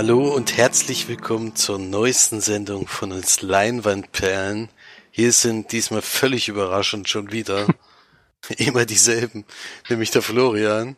[0.00, 4.68] Hallo und herzlich willkommen zur neuesten Sendung von uns Leinwandperlen.
[5.10, 7.66] Hier sind diesmal völlig überraschend schon wieder
[8.58, 9.44] immer dieselben,
[9.88, 10.94] nämlich der Florian.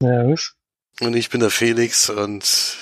[0.00, 0.56] Ja, was?
[0.98, 2.78] Und ich bin der Felix und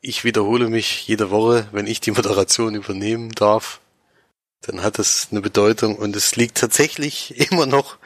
[0.00, 3.80] ich wiederhole mich jede Woche, wenn ich die Moderation übernehmen darf,
[4.62, 7.96] dann hat das eine Bedeutung und es liegt tatsächlich immer noch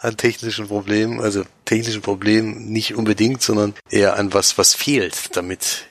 [0.00, 5.86] an technischen Problemen, also technischen Problemen nicht unbedingt, sondern eher an was, was fehlt, damit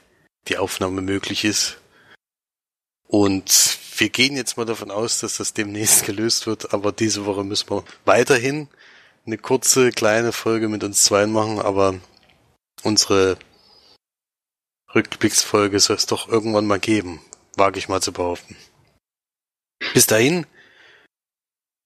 [0.48, 1.78] die Aufnahme möglich ist.
[3.08, 7.44] Und wir gehen jetzt mal davon aus, dass das demnächst gelöst wird, aber diese Woche
[7.44, 8.68] müssen wir weiterhin
[9.26, 11.96] eine kurze, kleine Folge mit uns zwei machen, aber
[12.84, 13.38] unsere
[14.96, 17.22] Rückblicksfolge soll es doch irgendwann mal geben,
[17.56, 18.56] wage ich mal zu behaupten.
[19.94, 20.48] Bis dahin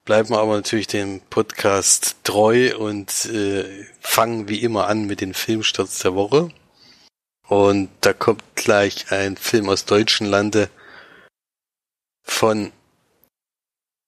[0.05, 5.33] bleiben wir aber natürlich dem Podcast treu und äh, fangen wie immer an mit den
[5.33, 6.49] Filmstarts der Woche.
[7.47, 10.69] Und da kommt gleich ein Film aus deutschen Lande
[12.23, 12.71] von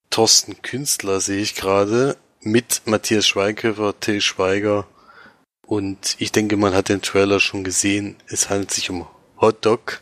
[0.10, 4.88] Thorsten Künstler, sehe ich gerade, mit Matthias Schweighöfer, Till Schweiger.
[5.66, 8.16] Und ich denke, man hat den Trailer schon gesehen.
[8.28, 9.08] Es handelt sich um
[9.42, 10.02] Hot Dog.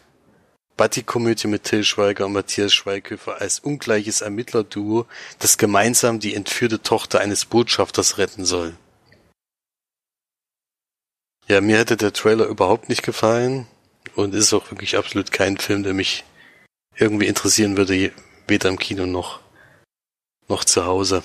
[0.77, 5.05] Buddy-Komödie mit Till Schweiger und Matthias Schweighöfer als ungleiches Ermittlerduo,
[5.39, 8.75] das gemeinsam die entführte Tochter eines Botschafters retten soll.
[11.47, 13.67] Ja, mir hätte der Trailer überhaupt nicht gefallen
[14.16, 16.23] und ist auch wirklich absolut kein Film, der mich
[16.95, 18.11] irgendwie interessieren würde,
[18.47, 19.41] weder im Kino noch,
[20.47, 21.23] noch zu Hause.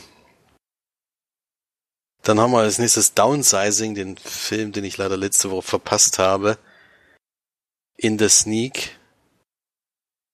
[2.22, 6.59] Dann haben wir als nächstes Downsizing, den Film, den ich leider letzte Woche verpasst habe.
[7.97, 8.97] In der Sneak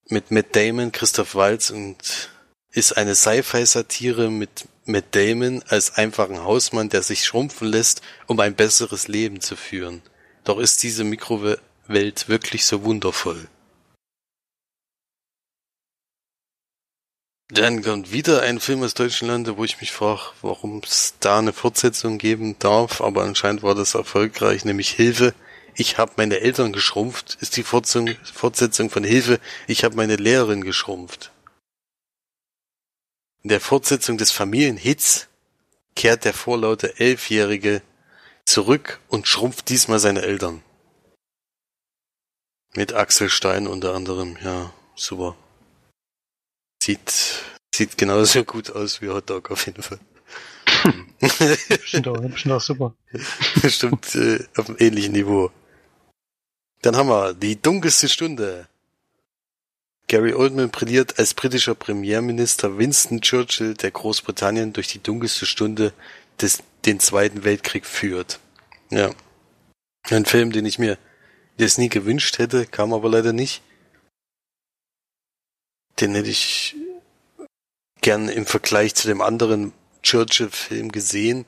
[0.08, 2.30] mit Matt Damon, Christoph Waltz und
[2.72, 8.54] ist eine Sci-Fi-Satire mit Matt Damon als einfachen Hausmann, der sich schrumpfen lässt, um ein
[8.54, 10.02] besseres Leben zu führen.
[10.44, 13.48] Doch ist diese Mikrowelt wirklich so wundervoll.
[17.48, 21.52] Dann kommt wieder ein Film aus Deutschland, wo ich mich frage, warum es da eine
[21.52, 25.34] Fortsetzung geben darf, aber anscheinend war das erfolgreich, nämlich Hilfe,
[25.76, 31.32] ich habe meine Eltern geschrumpft, ist die Fortsetzung von Hilfe, ich habe meine Lehrerin geschrumpft.
[33.42, 35.28] In der Fortsetzung des Familienhits
[35.94, 37.82] kehrt der vorlaute Elfjährige
[38.44, 40.62] zurück und schrumpft diesmal seine Eltern.
[42.74, 45.36] Mit Axel Stein unter anderem, ja, super.
[46.82, 50.00] Sieht, sieht genauso gut aus wie Hot Dog auf jeden Fall.
[51.68, 52.94] bestimmt, auch, bestimmt auch super.
[53.62, 55.50] Bestimmt äh, auf einem ähnlichen Niveau.
[56.84, 58.68] Dann haben wir die dunkelste Stunde.
[60.06, 65.94] Gary Oldman brilliert als britischer Premierminister Winston Churchill, der Großbritannien durch die dunkelste Stunde
[66.42, 68.38] des, den Zweiten Weltkrieg führt.
[68.90, 69.14] Ja.
[70.10, 70.98] Ein Film, den ich mir
[71.56, 73.62] jetzt nie gewünscht hätte, kam aber leider nicht.
[76.00, 76.76] Den hätte ich
[78.02, 79.72] gern im Vergleich zu dem anderen
[80.02, 81.46] Churchill-Film gesehen,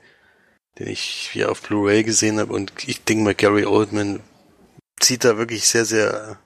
[0.79, 2.53] den ich hier auf Blu-ray gesehen habe.
[2.53, 4.23] Und ich denke mal, Gary Oldman
[5.01, 6.39] sieht da wirklich sehr, sehr,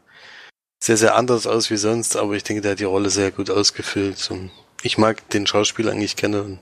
[0.79, 3.49] sehr, sehr anders aus wie sonst, aber ich denke, der hat die Rolle sehr gut
[3.49, 4.29] ausgefüllt.
[4.31, 4.51] Und
[4.83, 6.43] ich mag den Schauspieler eigentlich gerne.
[6.43, 6.59] Und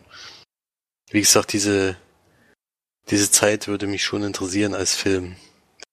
[1.12, 1.96] wie gesagt, diese,
[3.10, 5.36] diese Zeit würde mich schon interessieren als Film.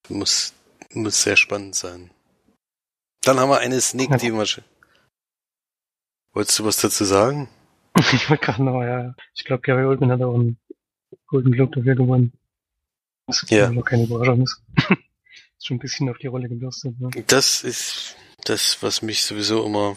[0.09, 0.55] Muss,
[0.93, 2.11] muss sehr spannend sein.
[3.23, 4.47] Dann haben wir eine Sneak, die wir
[6.33, 7.49] Wolltest du was dazu sagen?
[8.13, 9.15] Ich wollte gerade noch, ja.
[9.35, 10.59] Ich glaube, Gary Oldman hat auch einen
[11.29, 12.35] Golden Globe dafür gewonnen.
[13.27, 13.73] Was ja.
[13.83, 14.63] keine Überraschung ist
[15.67, 16.99] schon ein bisschen auf die Rolle gebürstet.
[17.01, 17.11] Ne?
[17.27, 19.97] Das ist das, was mich sowieso immer.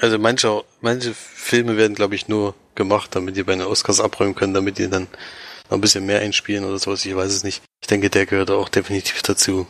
[0.00, 4.34] Also manche, manche Filme werden, glaube ich, nur gemacht, damit die bei den Oscars abräumen
[4.34, 5.06] können, damit die dann
[5.70, 7.04] noch ein bisschen mehr einspielen oder sowas.
[7.06, 7.62] Ich weiß es nicht.
[7.80, 9.66] Ich denke, der gehört auch definitiv dazu.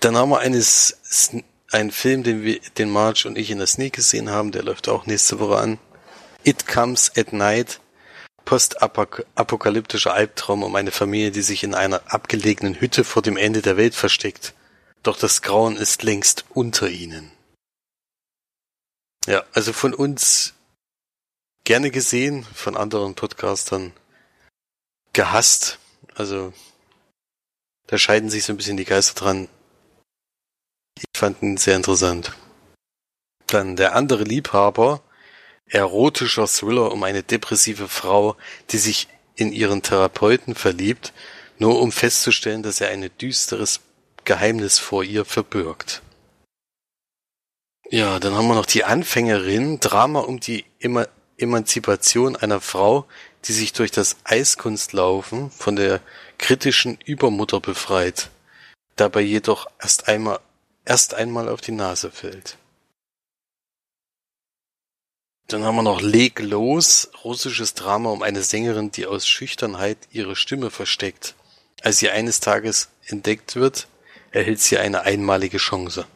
[0.00, 1.40] Dann haben wir eines,
[1.70, 4.88] einen Film, den wir, den Marge und ich in der Sneak gesehen haben, der läuft
[4.88, 5.78] auch nächste Woche an.
[6.42, 7.78] It Comes at Night
[8.44, 13.76] postapokalyptischer Albtraum um eine Familie, die sich in einer abgelegenen Hütte vor dem Ende der
[13.76, 14.54] Welt versteckt.
[15.02, 17.32] Doch das Grauen ist längst unter ihnen.
[19.26, 20.54] Ja, also von uns
[21.64, 23.92] gerne gesehen, von anderen Podcastern
[25.12, 25.78] gehasst.
[26.14, 26.52] Also
[27.86, 29.48] da scheiden sich so ein bisschen die Geister dran.
[30.96, 32.32] Ich fand ihn sehr interessant.
[33.46, 35.02] Dann der andere Liebhaber
[35.72, 38.36] erotischer Thriller um eine depressive Frau,
[38.70, 41.12] die sich in ihren Therapeuten verliebt,
[41.58, 43.80] nur um festzustellen, dass er ein düsteres
[44.24, 46.02] Geheimnis vor ihr verbirgt.
[47.90, 51.06] Ja, dann haben wir noch die Anfängerin, Drama um die Eman
[51.38, 53.06] Emanzipation einer Frau,
[53.46, 56.00] die sich durch das Eiskunstlaufen von der
[56.38, 58.30] kritischen Übermutter befreit.
[58.96, 60.38] dabei jedoch erst einmal,
[60.84, 62.58] erst einmal auf die Nase fällt.
[65.52, 70.34] Dann haben wir noch Leg los, russisches Drama um eine Sängerin, die aus Schüchternheit ihre
[70.34, 71.34] Stimme versteckt.
[71.82, 73.86] Als sie eines Tages entdeckt wird,
[74.30, 76.06] erhält sie eine einmalige Chance.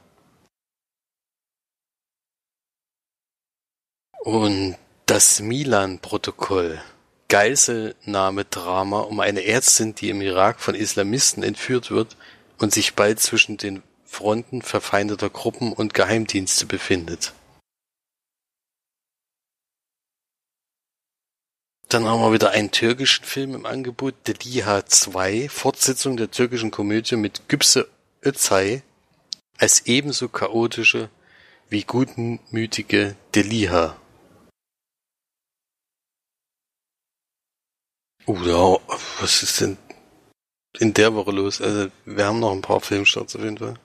[4.21, 6.81] Und das Milan-Protokoll.
[7.29, 12.17] Geiselnahmedrama um eine Ärztin, die im Irak von Islamisten entführt wird
[12.56, 17.35] und sich bald zwischen den Fronten verfeindeter Gruppen und Geheimdienste befindet.
[21.88, 27.15] Dann haben wir wieder einen türkischen Film im Angebot, Deliha 2, Fortsetzung der türkischen Komödie
[27.15, 27.88] mit Gübse
[28.25, 28.83] Özay
[29.59, 31.11] als ebenso chaotische
[31.69, 33.97] wie gutmütige Deliha.
[38.27, 38.79] Oh, ja,
[39.21, 39.79] was ist denn
[40.81, 41.61] in der Woche los?
[41.61, 43.79] Also, wir haben noch ein paar Filmstarts auf jeden Fall.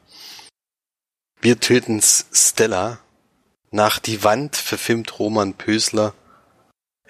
[1.39, 2.99] Wir töten Stella.
[3.69, 6.13] Nach Die Wand verfilmt Roman Pösler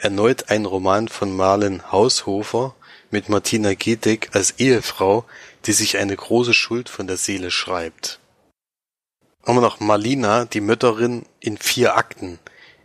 [0.02, 2.76] erneut ein Roman von Marlen Haushofer
[3.12, 5.26] mit Martina Gedeck als Ehefrau,
[5.66, 8.20] die sich eine große Schuld von der Seele schreibt.
[9.46, 12.40] Haben wir noch Marlina, die Mörderin in vier Akten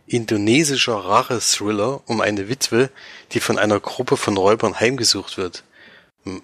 [0.07, 2.89] indonesischer Rache-Thriller um eine Witwe,
[3.33, 5.63] die von einer Gruppe von Räubern heimgesucht wird.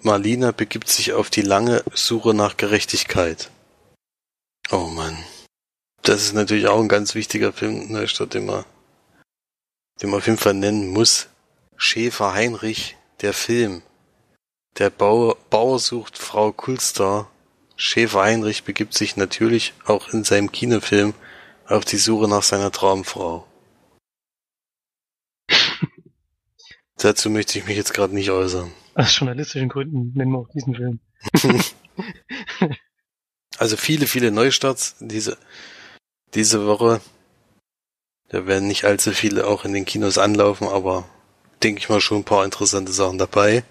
[0.02, 3.50] Marlina begibt sich auf die lange Suche nach Gerechtigkeit.
[4.70, 5.16] Oh Mann.
[6.02, 8.64] Das ist natürlich auch ein ganz wichtiger Film, Neustadt, man,
[10.00, 11.28] den man auf jeden Fall nennen muss.
[11.76, 13.82] Schäfer Heinrich, der Film.
[14.78, 17.30] Der Bauer, Bauer sucht Frau Kulstar.
[17.76, 21.14] Schäfer Heinrich begibt sich natürlich auch in seinem Kinofilm
[21.66, 23.46] auf die Suche nach seiner Traumfrau.
[26.96, 28.72] Dazu möchte ich mich jetzt gerade nicht äußern.
[28.94, 31.00] Aus journalistischen Gründen nennen wir auch diesen Film.
[33.58, 35.36] also viele, viele Neustarts diese,
[36.34, 37.00] diese Woche.
[38.34, 41.08] Da werden nicht allzu viele auch in den Kinos anlaufen, aber
[41.62, 43.62] denke ich mal schon ein paar interessante Sachen dabei.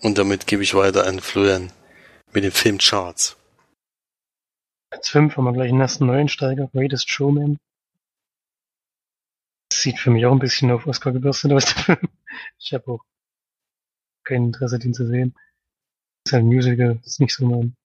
[0.00, 1.70] Und damit gebe ich weiter an Florian
[2.32, 3.36] mit den Filmcharts.
[4.88, 7.58] Als fünf haben wir gleich den ersten Neuensteiger, Greatest Showman.
[9.70, 12.08] Sieht für mich auch ein bisschen auf Oscar gebürstet aus, der Film.
[12.58, 13.04] Ich habe auch
[14.24, 15.36] kein Interesse, den zu sehen.
[16.24, 17.76] ist halt ein Musical, ist nicht so mein,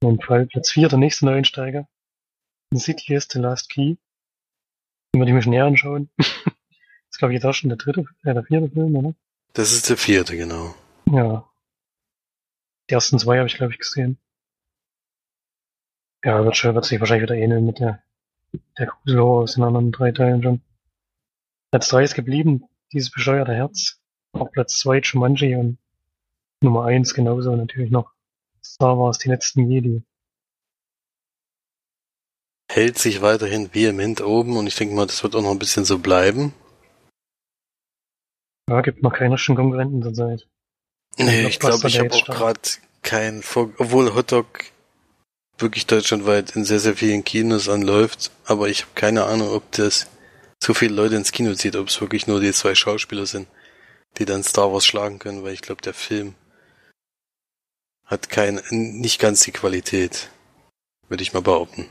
[0.00, 0.46] mein Fall.
[0.46, 1.88] Platz 4, der nächste Neuensteiger.
[2.70, 3.96] The City is the Last Key.
[5.14, 6.10] Würde ich mir schon näher anschauen.
[6.16, 6.26] das
[7.10, 9.14] ist, glaube ich, jetzt auch schon der dritte, äh, der vierte Film, oder?
[9.54, 10.74] Das ist der vierte, genau.
[11.06, 11.48] Ja.
[12.88, 14.18] Die ersten zwei habe ich, glaube ich, gesehen.
[16.24, 18.02] Ja, wird, schon, wird sich wahrscheinlich wieder ähneln mit der,
[18.78, 20.60] der Gruselhorror aus den anderen drei Teilen schon.
[21.70, 24.00] Platz drei ist geblieben, dieses bescheuerte Herz.
[24.32, 25.78] Auf Platz zwei Jumanji und
[26.60, 28.12] Nummer eins genauso natürlich noch
[28.64, 30.02] Star Wars, die letzten Jedi.
[32.78, 35.84] Hält sich weiterhin vehement oben und ich denke mal, das wird auch noch ein bisschen
[35.84, 36.54] so bleiben.
[38.70, 40.46] Ja, gibt noch keine schon Konkurrenten zur Zeit.
[41.16, 42.60] Nee, ich glaube, ich habe auch gerade
[43.02, 44.46] keinen Vor obwohl Hotdog
[45.58, 50.06] wirklich deutschlandweit in sehr, sehr vielen Kinos anläuft, aber ich habe keine Ahnung, ob das
[50.62, 53.48] so viele Leute ins Kino zieht, ob es wirklich nur die zwei Schauspieler sind,
[54.18, 56.36] die dann Star Wars schlagen können, weil ich glaube, der Film
[58.04, 60.30] hat kein, nicht ganz die Qualität,
[61.08, 61.88] würde ich mal behaupten.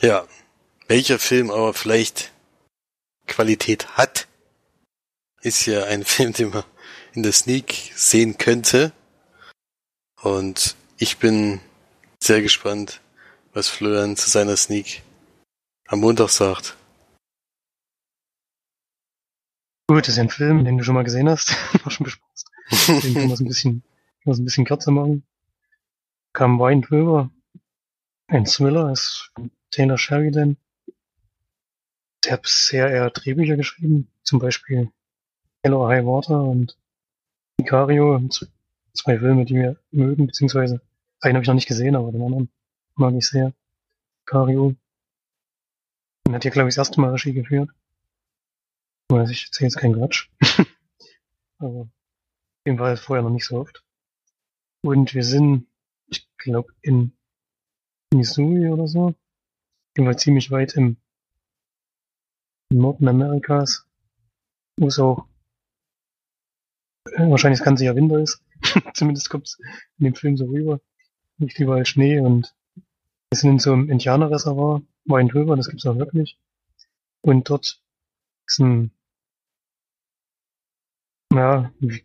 [0.00, 0.26] Ja,
[0.88, 2.32] welcher Film aber vielleicht
[3.26, 4.28] Qualität hat,
[5.40, 6.64] ist ja ein Film, den man
[7.12, 8.92] in der Sneak sehen könnte.
[10.22, 11.60] Und ich bin
[12.22, 13.00] sehr gespannt,
[13.52, 15.02] was Florian zu seiner Sneak
[15.86, 16.76] am Montag sagt.
[19.86, 21.50] Gut, das ist ein Film, den du schon mal gesehen hast,
[21.84, 23.00] war schon besprochen.
[23.02, 23.82] Den können wir es ein bisschen,
[24.22, 25.26] können ein bisschen kürzer machen.
[26.32, 27.30] Kam drüber.
[28.26, 30.56] Ein Thriller ist von Taylor Sheridan.
[32.24, 34.90] Der hat bisher eher Drehbücher geschrieben, zum Beispiel
[35.62, 36.78] Hello High Water und
[37.58, 38.26] Vicario,
[38.94, 40.80] zwei Filme, die wir mögen, beziehungsweise
[41.20, 42.50] einen habe ich noch nicht gesehen, aber den anderen
[42.94, 43.52] mag ich sehr.
[44.24, 44.74] Vicario.
[46.26, 47.70] Und hat hier, glaube ich, das erste Mal Regie geführt.
[49.10, 50.30] Also ich erzähle jetzt keinen Quatsch.
[51.58, 51.88] aber auf
[52.64, 53.84] jeden Fall vorher noch nicht so oft.
[54.82, 55.66] Und wir sind,
[56.06, 57.14] ich glaube, in
[58.14, 59.14] Missouri oder so.
[59.96, 60.96] Jedenfalls ziemlich weit im
[62.70, 63.86] Norden Amerikas,
[64.76, 65.26] wo es auch
[67.12, 68.42] äh, wahrscheinlich das ganze Jahr Winter ist.
[68.94, 69.58] Zumindest kommt es
[69.98, 70.80] in dem Film so rüber.
[71.38, 72.54] Nicht überall Schnee und
[73.30, 76.38] wir sind in so einem Indianerreservoir, Wein drüber, das gibt's auch wirklich.
[77.20, 77.80] Und dort
[78.46, 78.90] ist ein,
[81.32, 82.04] ja, wie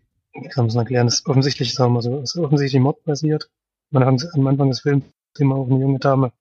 [0.50, 3.50] kann man es erklären, das ist offensichtlich, sagen wir so, ist offensichtlich Mord passiert
[3.92, 5.06] am Anfang, am Anfang des Films
[5.36, 6.32] sehen wir auch eine junge Dame,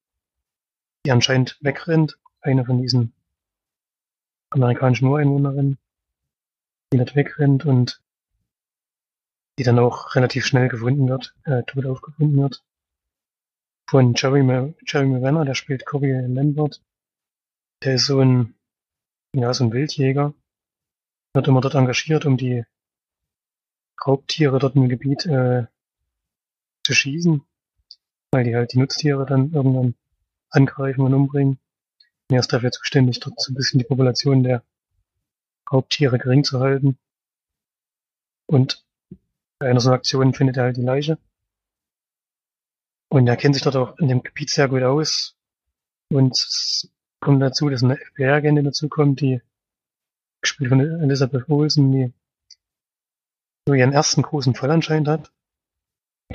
[1.04, 2.18] die anscheinend wegrennt.
[2.40, 3.12] Eine von diesen
[4.50, 5.78] amerikanischen Ureinwohnerinnen,
[6.92, 8.00] die nicht wegrennt und
[9.58, 12.62] die dann auch relativ schnell gefunden wird, äh, tot aufgefunden wird.
[13.88, 16.80] Von Jeremy, Jeremy Renner, der spielt Corey Lambert.
[17.82, 18.54] Der ist so ein,
[19.32, 20.34] ja, so ein Wildjäger.
[21.34, 22.64] Wird immer dort engagiert, um die
[24.06, 25.66] Raubtiere dort im Gebiet äh,
[26.84, 27.42] zu schießen,
[28.30, 29.94] weil die halt die Nutztiere dann irgendwann
[30.50, 31.58] angreifen und umbringen.
[32.28, 34.62] Und er ist dafür zuständig, dort so ein bisschen die Population der
[35.72, 36.98] Raubtiere gering zu halten.
[38.46, 38.84] Und
[39.58, 41.18] bei einer so Aktion findet er halt die Leiche.
[43.10, 45.36] Und er kennt sich dort auch in dem Gebiet sehr gut aus.
[46.10, 49.40] Und es kommt dazu, dass eine FBI-Agentin dazu kommt, die
[50.40, 52.12] gespielt von Elizabeth Olsen, die
[53.66, 55.32] so ihren ersten großen Fall anscheinend hat.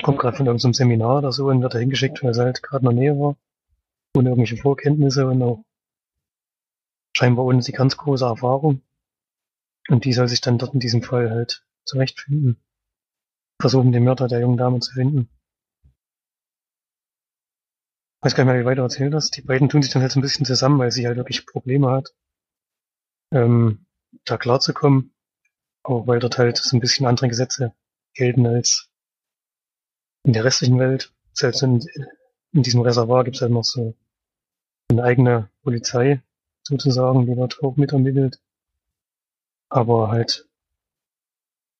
[0.02, 2.88] Kommt gerade von irgendeinem Seminar oder so und wird da hingeschickt, weil sie halt gerade
[2.88, 3.36] in der Nähe war.
[4.16, 5.64] Ohne irgendwelche Vorkenntnisse und auch
[7.16, 8.82] scheinbar ohne die ganz große Erfahrung.
[9.88, 12.60] Und die soll sich dann dort in diesem Fall halt zurechtfinden.
[13.60, 15.28] Versuchen, den Mörder der jungen Dame zu finden.
[18.18, 19.36] Ich weiß gar nicht mehr, wie weiter erzählt hast.
[19.36, 21.90] Die beiden tun sich dann halt so ein bisschen zusammen, weil sie halt wirklich Probleme
[21.90, 22.14] hat,
[23.32, 23.86] ähm,
[24.24, 25.14] da klarzukommen.
[25.82, 27.74] Auch weil dort halt so ein bisschen andere Gesetze
[28.14, 28.90] gelten als
[30.24, 31.12] in der restlichen Welt.
[31.32, 31.84] Selbst in,
[32.52, 33.94] in diesem Reservoir gibt es halt noch so
[34.88, 36.22] eine eigene Polizei,
[36.62, 38.40] sozusagen, die dort auch mit ermittelt.
[39.68, 40.48] Aber halt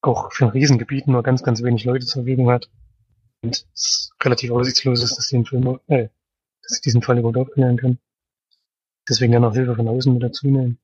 [0.01, 2.71] auch für ein Riesengebiet nur ganz, ganz wenig Leute zur Verfügung hat.
[3.43, 6.09] Und es relativ aussichtslos ist, dass sie den Film, äh,
[6.63, 7.99] dass sie diesen Fall überhaupt aufklären können.
[9.09, 10.79] Deswegen dann auch Hilfe von außen mit dazu nehmen.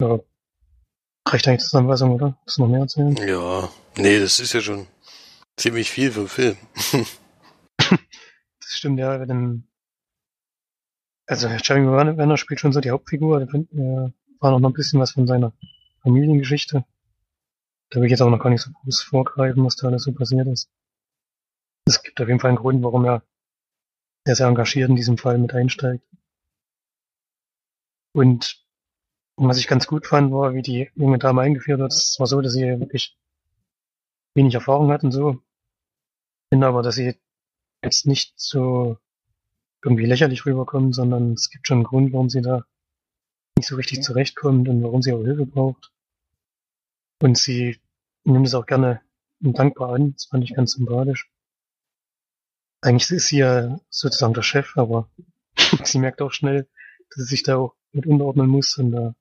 [0.00, 0.20] Ja.
[1.26, 2.38] Reicht eigentlich Zusammenfassung, oder?
[2.46, 3.16] Du noch mehr erzählen?
[3.16, 4.86] Ja, nee, das ist ja schon
[5.56, 6.56] ziemlich viel für Film.
[7.80, 9.66] das stimmt, ja, wenn
[11.26, 15.12] also Jeremy Renner spielt schon so die Hauptfigur, da äh, war noch ein bisschen was
[15.12, 15.52] von seiner
[16.02, 16.84] Familiengeschichte.
[17.90, 20.12] Da will ich jetzt auch noch gar nicht so groß vorgreifen, was da alles so
[20.12, 20.70] passiert ist.
[21.84, 23.22] Es gibt auf jeden Fall einen Grund, warum er
[24.24, 26.04] sehr, sehr engagiert in diesem Fall mit einsteigt.
[28.12, 28.65] Und
[29.36, 31.92] was ich ganz gut fand, war, wie die junge Dame eingeführt hat.
[31.92, 33.16] Es war so, dass sie wirklich
[34.34, 35.32] wenig Erfahrung hat und so.
[35.32, 37.16] Ich finde aber, dass sie
[37.82, 38.98] jetzt nicht so
[39.82, 42.64] irgendwie lächerlich rüberkommt, sondern es gibt schon einen Grund, warum sie da
[43.56, 45.92] nicht so richtig zurechtkommt und warum sie auch Hilfe braucht.
[47.20, 47.78] Und sie
[48.24, 49.00] nimmt es auch gerne
[49.42, 50.12] und dankbar an.
[50.12, 51.30] Das fand ich ganz sympathisch.
[52.80, 55.08] Eigentlich ist sie ja sozusagen der Chef, aber
[55.84, 56.68] sie merkt auch schnell,
[57.10, 59.14] dass sie sich da auch mit unterordnen muss und da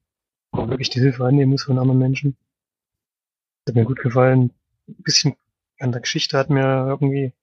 [0.58, 2.38] auch wirklich die Hilfe annehmen muss von anderen Menschen.
[3.64, 4.52] Das hat mir gut gefallen.
[4.88, 5.36] Ein bisschen
[5.80, 7.34] an der Geschichte hat mir irgendwie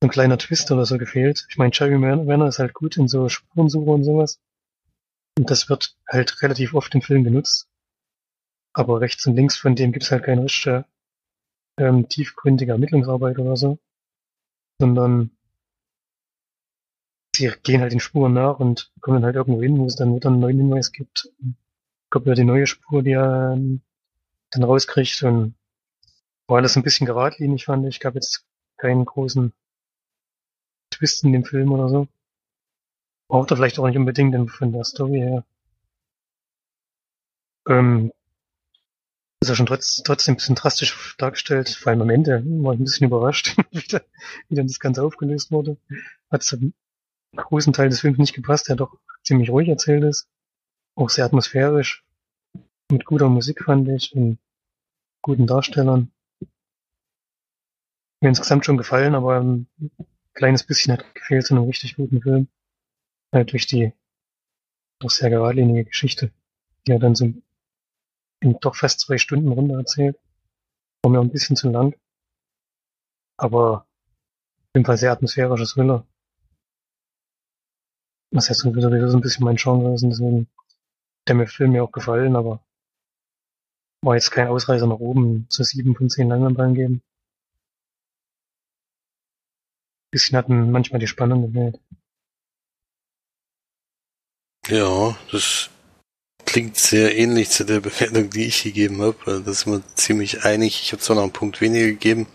[0.00, 1.46] so ein kleiner Twist oder so gefehlt.
[1.48, 4.40] Ich meine, Jerry Werner ist halt gut in so Spurensuche und sowas.
[5.38, 7.68] Und das wird halt relativ oft im Film genutzt.
[8.72, 10.84] Aber rechts und links von dem gibt's halt keine richtige
[11.78, 13.78] ähm, tiefgründige Ermittlungsarbeit oder so.
[14.78, 15.35] Sondern
[17.36, 20.28] sie gehen halt den Spuren nach und kommen halt irgendwo hin, wo es dann wieder
[20.28, 21.30] einen neuen Hinweis gibt.
[22.10, 23.82] Kommt wieder die neue Spur, die er ähm,
[24.50, 25.54] dann rauskriegt und
[26.46, 28.00] war alles ein bisschen geradlinig, fand ich.
[28.00, 29.52] Gab jetzt keinen großen
[30.90, 32.08] Twist in dem Film oder so.
[33.28, 35.44] Braucht er vielleicht auch nicht unbedingt von der Story her.
[37.68, 38.12] Ähm,
[39.40, 42.80] ist ja schon trotz, trotzdem ein bisschen drastisch dargestellt, vor allem am Ende war ich
[42.80, 44.00] ein bisschen überrascht, wie, da,
[44.48, 45.76] wie dann das Ganze aufgelöst wurde.
[46.30, 46.56] Hat es
[47.36, 50.28] großen Teil des Films nicht gepasst, der doch ziemlich ruhig erzählt ist.
[50.96, 52.04] Auch sehr atmosphärisch.
[52.90, 54.38] Mit guter Musik fand ich und
[55.22, 56.12] guten Darstellern.
[58.20, 59.68] Mir insgesamt schon gefallen, aber ein
[60.34, 62.48] kleines bisschen hat gefehlt zu einem richtig guten Film.
[63.32, 63.92] Halt durch die
[65.00, 66.32] doch sehr geradlinige Geschichte,
[66.86, 67.32] die er dann so
[68.40, 70.18] in doch fast zwei Stunden runter erzählt.
[71.02, 71.94] War mir ein bisschen zu lang.
[73.38, 73.86] Aber auf
[74.74, 76.06] jeden Fall sehr atmosphärisches Thriller.
[78.30, 80.48] Das heißt sowieso so ein bisschen mein Genre ist deswegen
[81.26, 82.64] der mir Film mir auch gefallen, aber
[84.02, 87.02] war jetzt kein Ausreißer nach oben zu sieben von zehn Leinwandballen geben.
[90.10, 91.80] Bisschen hatten manchmal die Spannung gefehlt.
[94.68, 95.70] Ja, das
[96.44, 99.16] klingt sehr ähnlich zu der Bewertung, die ich gegeben habe.
[99.26, 100.80] Also das ist mir ziemlich einig.
[100.82, 102.26] Ich habe zwar noch einen Punkt weniger gegeben,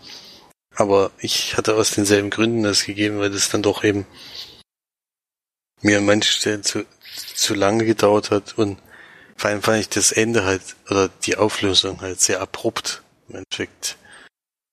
[0.74, 4.06] aber ich hatte aus denselben Gründen das gegeben, weil das dann doch eben
[5.82, 6.86] mir an manchen Stellen zu,
[7.34, 8.78] zu lange gedauert hat und
[9.36, 13.02] vor allem fand ich das Ende halt, oder die Auflösung halt sehr abrupt.
[13.28, 13.96] Im Endeffekt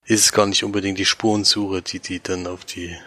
[0.05, 2.97] ist es gar nicht unbedingt die Spurensuche, die die dann auf die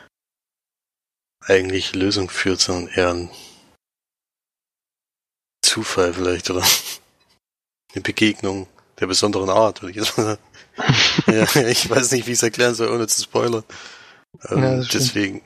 [1.40, 3.30] eigentliche Lösung führt, sondern eher ein
[5.64, 6.64] Zufall vielleicht oder
[7.92, 8.66] eine Begegnung
[9.00, 10.42] der besonderen Art, würde ich jetzt mal sagen.
[11.26, 13.64] ja, ich weiß nicht, wie ich es erklären soll, ohne zu spoilern.
[14.48, 15.42] Ähm, ja, deswegen,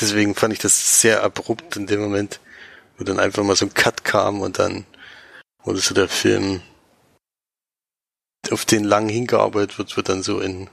[0.00, 2.40] deswegen fand ich das sehr abrupt in dem Moment,
[2.96, 4.86] wo dann einfach mal so ein Cut kam und dann
[5.62, 6.62] wurde so der Film,
[8.50, 10.70] auf den lang hingearbeitet wird, wird dann so in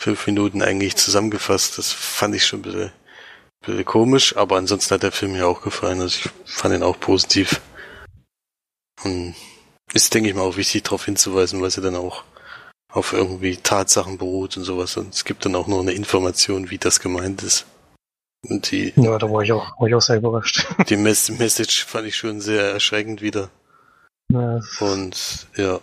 [0.00, 1.78] fünf Minuten eigentlich zusammengefasst.
[1.78, 2.92] Das fand ich schon ein bisschen, ein
[3.66, 6.00] bisschen komisch, aber ansonsten hat der Film mir auch gefallen.
[6.00, 7.60] Also ich fand ihn auch positiv.
[9.02, 9.34] Und
[9.92, 12.24] ist, denke ich mal, auch wichtig darauf hinzuweisen, weil sie dann auch
[12.92, 14.96] auf irgendwie Tatsachen beruht und sowas.
[14.96, 17.66] Und es gibt dann auch noch eine Information, wie das gemeint ist.
[18.48, 20.66] Und die, ja, da war ich auch, war ich auch sehr überrascht.
[20.88, 23.50] Die Message fand ich schon sehr erschreckend wieder.
[24.32, 25.80] Ja, und ja,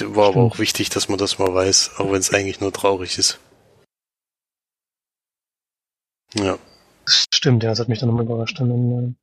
[0.00, 3.18] war aber auch wichtig, dass man das mal weiß, auch wenn es eigentlich nur traurig
[3.18, 3.38] ist.
[6.34, 6.58] Ja.
[7.06, 8.58] Stimmt, ja, das hat mich dann nochmal überrascht.
[8.58, 9.16] Dann,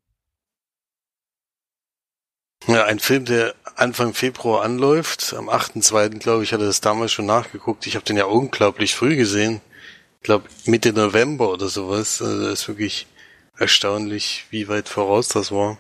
[2.67, 5.33] ja, ein Film, der Anfang Februar anläuft.
[5.33, 6.19] Am 8.2.
[6.19, 7.87] glaube ich, hatte das damals schon nachgeguckt.
[7.87, 9.61] Ich habe den ja unglaublich früh gesehen.
[10.21, 12.21] Ich glaube Mitte November oder sowas.
[12.21, 13.07] Also das ist wirklich
[13.57, 15.77] erstaunlich, wie weit voraus das war.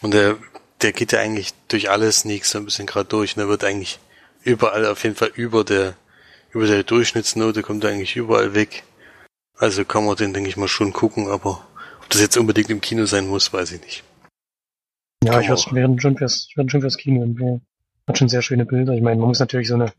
[0.00, 0.38] Und der,
[0.82, 3.36] der geht ja eigentlich durch alle Sneaks so ein bisschen gerade durch.
[3.36, 3.98] Und der wird eigentlich
[4.42, 5.96] überall auf jeden Fall über der,
[6.52, 8.84] über der Durchschnittsnote kommt er eigentlich überall weg.
[9.56, 11.66] Also kann man den, denke ich mal, schon gucken, aber
[12.00, 14.04] ob das jetzt unbedingt im Kino sein muss, weiß ich nicht.
[15.22, 17.62] Ja, ich weiß, wir werden schon fürs, wir werden schon fürs Kino empfehlen.
[18.06, 18.92] Hat schon sehr schöne Bilder.
[18.92, 19.92] Ich meine, man muss natürlich so eine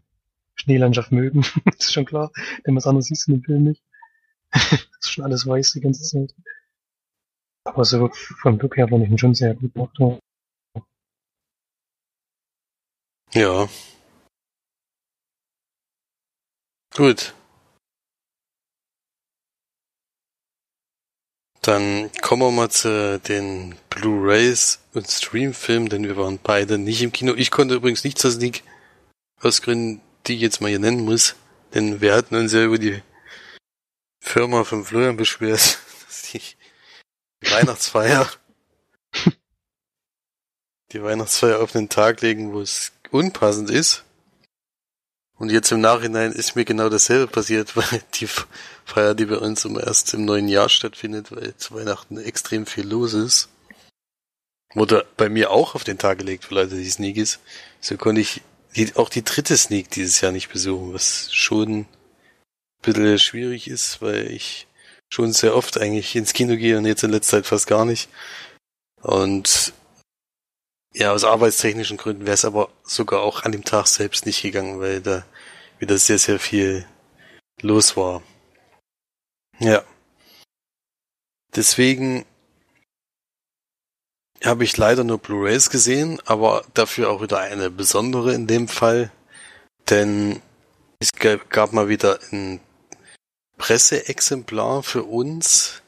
[0.56, 1.46] Schneelandschaft mögen.
[1.78, 2.32] ist schon klar.
[2.66, 3.84] Denn was anderes siehst du in dem Film nicht.
[4.54, 6.34] ist schon alles weiß die ganze Zeit.
[7.66, 8.10] Aber so
[8.42, 10.22] vom Look her fand ich ihn schon sehr gut gemacht.
[13.34, 13.68] Ja.
[16.96, 17.34] Gut.
[21.62, 27.12] Dann kommen wir mal zu den Blu-rays und Streamfilmen, denn wir waren beide nicht im
[27.12, 27.34] Kino.
[27.34, 28.64] Ich konnte übrigens nicht zur Sneak,
[29.42, 31.36] aus Gründen, die ich jetzt mal hier nennen muss,
[31.74, 33.02] denn wir hatten uns ja über die
[34.20, 36.42] Firma von Florian beschwert, dass die
[37.52, 38.30] Weihnachtsfeier
[40.92, 44.04] die Weihnachtsfeier auf den Tag legen, wo es unpassend ist.
[45.38, 48.28] Und jetzt im Nachhinein ist mir genau dasselbe passiert, weil die
[48.86, 52.88] Feier, die bei uns immer erst im neuen Jahr stattfindet, weil zu Weihnachten extrem viel
[52.88, 53.50] los ist,
[54.74, 57.40] wurde bei mir auch auf den Tag gelegt, für Leute, die Sneak ist.
[57.80, 58.42] So konnte ich
[58.76, 61.88] die, auch die dritte Sneak dieses Jahr nicht besuchen, was schon ein
[62.82, 64.68] bisschen schwierig ist, weil ich
[65.10, 68.10] schon sehr oft eigentlich ins Kino gehe und jetzt in letzter Zeit fast gar nicht.
[69.02, 69.74] Und
[70.94, 74.80] ja, aus arbeitstechnischen Gründen wäre es aber sogar auch an dem Tag selbst nicht gegangen,
[74.80, 75.26] weil da
[75.80, 76.86] wieder sehr, sehr viel
[77.62, 78.24] los war.
[79.60, 79.84] Ja.
[81.56, 82.26] Deswegen
[84.44, 89.12] habe ich leider nur Blu-rays gesehen, aber dafür auch wieder eine besondere in dem Fall,
[89.90, 90.42] denn
[91.00, 92.60] es gab mal wieder ein
[93.58, 95.82] Presseexemplar für uns,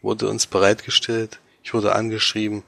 [0.00, 1.38] wurde uns bereitgestellt.
[1.62, 2.62] Ich wurde angeschrieben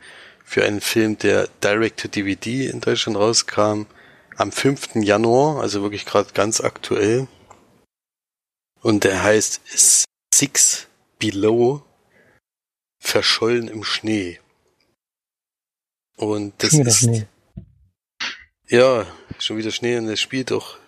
[0.45, 3.87] für einen Film, der Direct to DVD in Deutschland rauskam,
[4.37, 4.97] am 5.
[4.97, 7.27] Januar, also wirklich gerade ganz aktuell.
[8.83, 9.61] Und der heißt
[10.33, 10.87] Six
[11.19, 11.83] Below
[12.99, 14.41] Verschollen im Schnee.
[16.17, 16.99] Und das ist.
[16.99, 17.27] Schnee.
[18.69, 19.07] Ja,
[19.39, 20.79] schon wieder Schnee und es spielt doch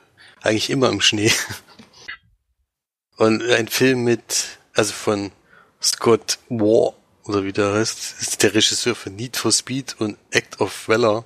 [0.41, 1.33] eigentlich immer im Schnee.
[3.17, 5.33] Und ein Film mit, also von
[5.83, 10.61] Scott War, oder wie der heißt, ist der Regisseur für Need for Speed und Act
[10.61, 11.25] of Valor.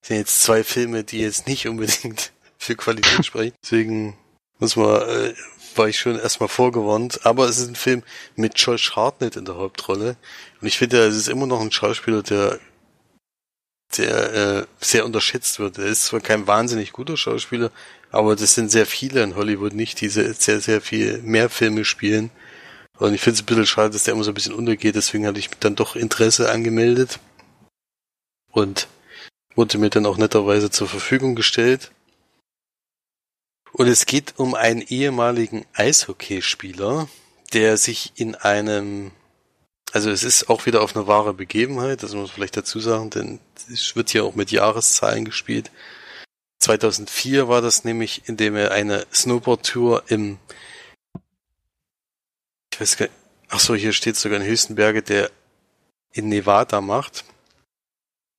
[0.00, 3.54] Das sind jetzt zwei Filme, die jetzt nicht unbedingt für Qualität sprechen.
[3.62, 4.16] Deswegen
[4.58, 5.34] muss man, äh,
[5.74, 7.24] war ich schon erstmal vorgewarnt.
[7.24, 8.02] Aber es ist ein Film
[8.36, 10.16] mit Josh Hartnett in der Hauptrolle.
[10.60, 12.60] Und ich finde, es ist immer noch ein Schauspieler, der
[13.96, 15.78] der äh, sehr unterschätzt wird.
[15.78, 17.70] Er ist zwar kein wahnsinnig guter Schauspieler,
[18.10, 22.30] aber das sind sehr viele in Hollywood nicht, die sehr, sehr viel mehr Filme spielen.
[22.98, 25.26] Und ich finde es ein bisschen schade, dass der immer so ein bisschen untergeht, deswegen
[25.26, 27.20] hatte ich dann doch Interesse angemeldet
[28.50, 28.88] und
[29.54, 31.92] wurde mir dann auch netterweise zur Verfügung gestellt.
[33.72, 37.08] Und es geht um einen ehemaligen Eishockeyspieler,
[37.52, 39.12] der sich in einem,
[39.92, 43.10] also es ist auch wieder auf eine wahre Begebenheit, das muss man vielleicht dazu sagen,
[43.10, 43.40] denn
[43.72, 45.70] es wird hier auch mit Jahreszahlen gespielt.
[46.60, 50.38] 2004 war das nämlich, indem er eine Snowboard-Tour im
[52.78, 53.16] ich weiß gar nicht,
[53.48, 55.32] ach so, hier steht sogar in Höchstenberge, der
[56.12, 57.24] in Nevada macht.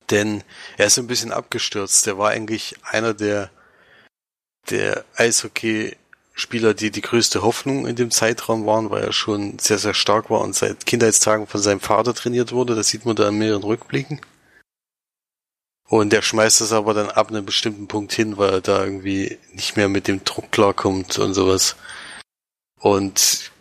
[0.10, 0.46] Denn
[0.78, 2.06] er ist ein bisschen abgestürzt.
[2.06, 3.52] Der war eigentlich einer der,
[4.70, 5.04] der
[6.40, 10.30] Eishockey-Spieler, die die größte Hoffnung in dem Zeitraum waren, weil er schon sehr, sehr stark
[10.30, 12.76] war und seit Kindheitstagen von seinem Vater trainiert wurde.
[12.76, 14.22] Das sieht man da in mehreren Rückblicken.
[15.88, 19.38] Und der schmeißt es aber dann ab einem bestimmten Punkt hin, weil er da irgendwie
[19.54, 21.76] nicht mehr mit dem Druck klarkommt und sowas.
[22.80, 23.52] Und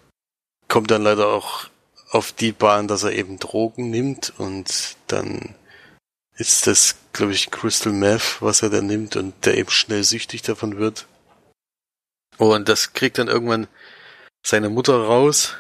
[0.69, 1.69] kommt dann leider auch
[2.11, 5.55] auf die Bahn, dass er eben Drogen nimmt und dann
[6.37, 10.43] ist das, glaube ich, Crystal Meth, was er da nimmt und der eben schnell süchtig
[10.43, 11.07] davon wird.
[12.39, 13.67] Und das kriegt dann irgendwann
[14.45, 15.57] seine Mutter raus,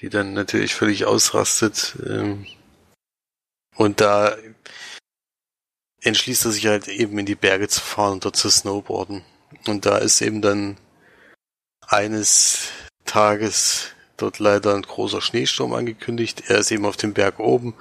[0.00, 1.96] die dann natürlich völlig ausrastet.
[2.06, 2.46] Ähm,
[3.76, 4.36] und da
[6.00, 9.24] entschließt er sich halt eben in die Berge zu fahren und dort zu snowboarden.
[9.66, 10.76] Und da ist eben dann
[11.80, 12.68] eines
[13.04, 16.44] Tages dort leider ein großer Schneesturm angekündigt.
[16.48, 17.74] Er ist eben auf dem Berg oben.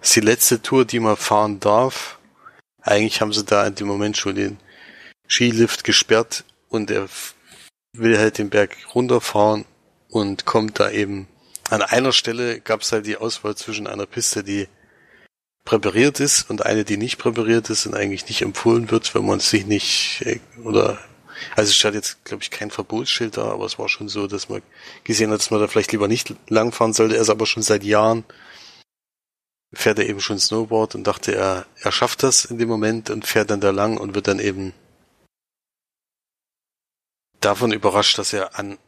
[0.00, 2.18] Das ist die letzte Tour, die man fahren darf.
[2.82, 4.58] Eigentlich haben sie da in dem Moment schon den
[5.28, 7.08] Skilift gesperrt und er
[7.92, 9.64] will halt den Berg runterfahren
[10.08, 11.28] und kommt da eben
[11.70, 14.66] an einer Stelle gab es halt die Auswahl zwischen einer Piste, die
[15.64, 19.38] präpariert ist und eine, die nicht präpariert ist und eigentlich nicht empfohlen wird, wenn man
[19.40, 20.98] sich nicht äh, oder
[21.56, 24.48] also es stand jetzt, glaube ich, kein Verbotsschild da, aber es war schon so, dass
[24.48, 24.62] man
[25.04, 27.14] gesehen hat, dass man da vielleicht lieber nicht langfahren sollte.
[27.14, 28.24] Er ist aber schon seit Jahren
[29.72, 33.26] fährt er eben schon Snowboard und dachte, er, er schafft das in dem Moment und
[33.26, 34.72] fährt dann da lang und wird dann eben
[37.40, 38.78] davon überrascht, dass er an,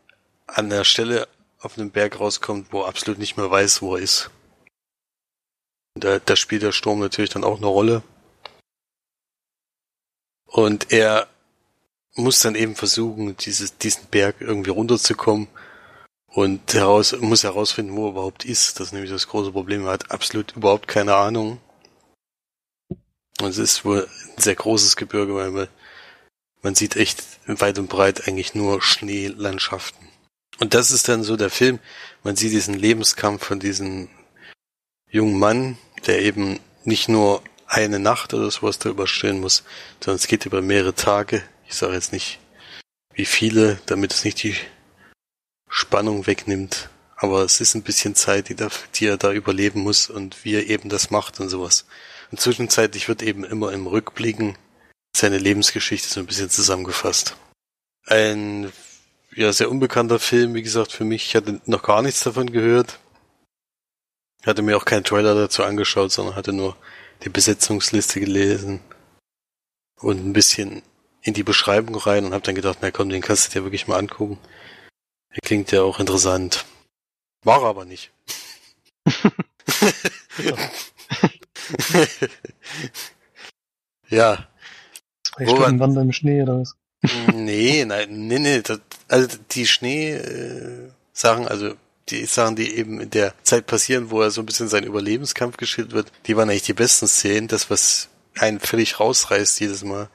[0.47, 1.29] an der Stelle
[1.61, 4.31] auf einem Berg rauskommt, wo er absolut nicht mehr weiß, wo er ist.
[5.95, 8.03] Da, da spielt der Sturm natürlich dann auch eine Rolle.
[10.47, 11.29] Und er
[12.15, 15.49] muss dann eben versuchen, dieses, diesen Berg irgendwie runterzukommen
[16.27, 18.79] und heraus, muss herausfinden, wo er überhaupt ist.
[18.79, 19.87] Das ist nämlich das große Problem.
[19.87, 21.61] Er hat absolut überhaupt keine Ahnung.
[23.41, 25.69] Und es ist wohl ein sehr großes Gebirge, weil
[26.63, 30.09] man, sieht echt weit und breit eigentlich nur Schneelandschaften.
[30.59, 31.79] Und das ist dann so der Film.
[32.23, 34.09] Man sieht diesen Lebenskampf von diesem
[35.11, 39.65] jungen Mann, der eben nicht nur eine Nacht oder sowas da überstehen muss,
[40.01, 41.43] sondern es geht über mehrere Tage.
[41.67, 42.39] Ich sage jetzt nicht,
[43.15, 44.57] wie viele, damit es nicht die
[45.69, 46.91] Spannung wegnimmt.
[47.17, 50.55] Aber es ist ein bisschen Zeit, die, da, die er da überleben muss und wie
[50.55, 51.87] er eben das macht und sowas.
[52.31, 54.59] Und zwischenzeitlich wird eben immer im Rückblicken
[55.17, 57.37] seine Lebensgeschichte so ein bisschen zusammengefasst.
[58.07, 58.73] Ein
[59.35, 61.27] ja, sehr unbekannter Film, wie gesagt, für mich.
[61.27, 62.99] Ich hatte noch gar nichts davon gehört.
[64.45, 66.77] Hatte mir auch keinen Trailer dazu angeschaut, sondern hatte nur
[67.23, 68.81] die Besetzungsliste gelesen
[70.01, 70.83] und ein bisschen
[71.23, 73.87] in die Beschreibung rein und habe dann gedacht, na komm, den kannst du dir wirklich
[73.87, 74.39] mal angucken.
[75.31, 76.65] Der klingt ja auch interessant.
[77.45, 78.11] War aber nicht.
[84.09, 84.49] ja.
[85.35, 86.77] Zwei Stunden Wander im Schnee oder was?
[87.35, 88.61] nee, nein, nee, nee.
[88.63, 91.75] Das, also die Schnee-Sachen, äh, also
[92.09, 95.57] die Sachen, die eben in der Zeit passieren, wo er so ein bisschen seinen Überlebenskampf
[95.57, 97.49] geschildert wird, die waren eigentlich die besten Szenen.
[97.49, 100.09] Das, was einen völlig rausreißt jedes Mal.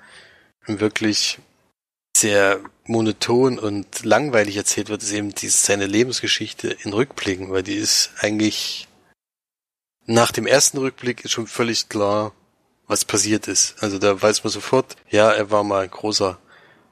[0.65, 1.39] Wirklich
[2.15, 7.75] sehr monoton und langweilig erzählt wird, ist eben die, seine Lebensgeschichte in Rückblicken, weil die
[7.75, 8.87] ist eigentlich
[10.05, 12.33] nach dem ersten Rückblick ist schon völlig klar,
[12.87, 13.75] was passiert ist.
[13.81, 16.37] Also da weiß man sofort, ja, er war mal ein großer,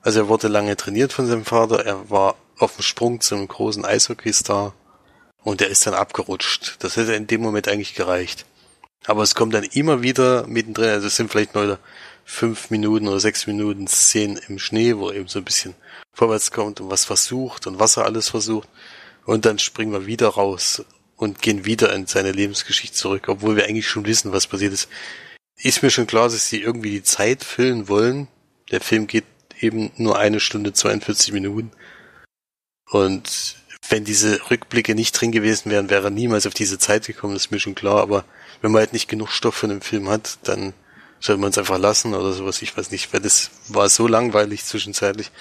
[0.02, 3.86] also er wurde lange trainiert von seinem Vater, er war auf dem Sprung zum großen
[3.86, 4.74] Eishockeystar
[5.44, 6.78] und er ist dann abgerutscht.
[6.80, 8.46] Das hätte in dem Moment eigentlich gereicht.
[9.08, 11.80] Aber es kommt dann immer wieder mittendrin, also es sind vielleicht nur
[12.26, 15.76] fünf Minuten oder sechs Minuten Szenen im Schnee, wo er eben so ein bisschen
[16.12, 18.68] vorwärts kommt und was versucht und was er alles versucht.
[19.26, 20.84] Und dann springen wir wieder raus
[21.18, 24.90] und gehen wieder in seine Lebensgeschichte zurück, obwohl wir eigentlich schon wissen, was passiert ist.
[25.58, 28.28] Ist mir schon klar, dass sie irgendwie die Zeit füllen wollen.
[28.72, 29.26] Der Film geht
[29.60, 31.72] eben nur eine Stunde 42 Minuten.
[32.90, 33.56] Und
[33.90, 37.46] wenn diese Rückblicke nicht drin gewesen wären, wäre er niemals auf diese Zeit gekommen, das
[37.46, 38.02] ist mir schon klar.
[38.02, 38.26] Aber
[38.62, 40.74] wenn man halt nicht genug Stoff für einen Film hat, dann
[41.20, 42.62] sollte man es einfach lassen oder sowas.
[42.62, 45.32] Ich weiß nicht, weil das war so langweilig zwischenzeitlich,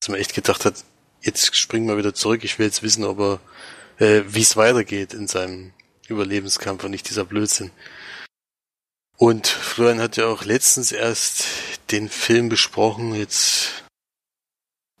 [0.00, 0.84] dass man echt gedacht hat,
[1.20, 2.44] jetzt springen wir wieder zurück.
[2.44, 3.40] Ich will jetzt wissen, ob er,
[3.98, 5.72] äh, wie es weitergeht in seinem
[6.08, 7.70] Überlebenskampf und nicht dieser Blödsinn.
[9.20, 11.44] Und Florian hat ja auch letztens erst
[11.90, 13.14] den Film besprochen.
[13.14, 13.84] Jetzt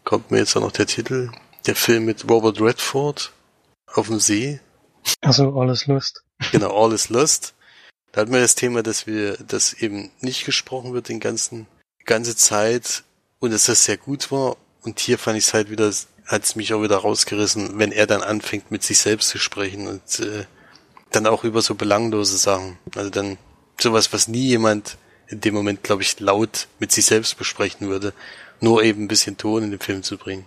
[0.04, 1.30] kommt mir jetzt auch noch der Titel.
[1.64, 3.32] Der Film mit Robert Redford
[3.86, 4.60] auf dem See.
[5.22, 6.22] Also Alles Lust.
[6.52, 7.54] Genau, All is Lust.
[8.12, 11.66] Da hatten wir das Thema, dass wir, dass eben nicht gesprochen wird den ganzen,
[12.04, 13.04] ganze Zeit
[13.38, 14.58] und dass das sehr gut war.
[14.82, 15.90] Und hier fand ich es halt wieder,
[16.26, 19.88] hat es mich auch wieder rausgerissen, wenn er dann anfängt mit sich selbst zu sprechen
[19.88, 20.44] und äh,
[21.10, 22.76] dann auch über so belanglose Sachen.
[22.94, 23.38] Also dann
[23.82, 24.96] sowas, was nie jemand
[25.28, 28.12] in dem Moment, glaube ich, laut mit sich selbst besprechen würde.
[28.62, 30.44] nur eben ein bisschen Ton in den Film zu bringen.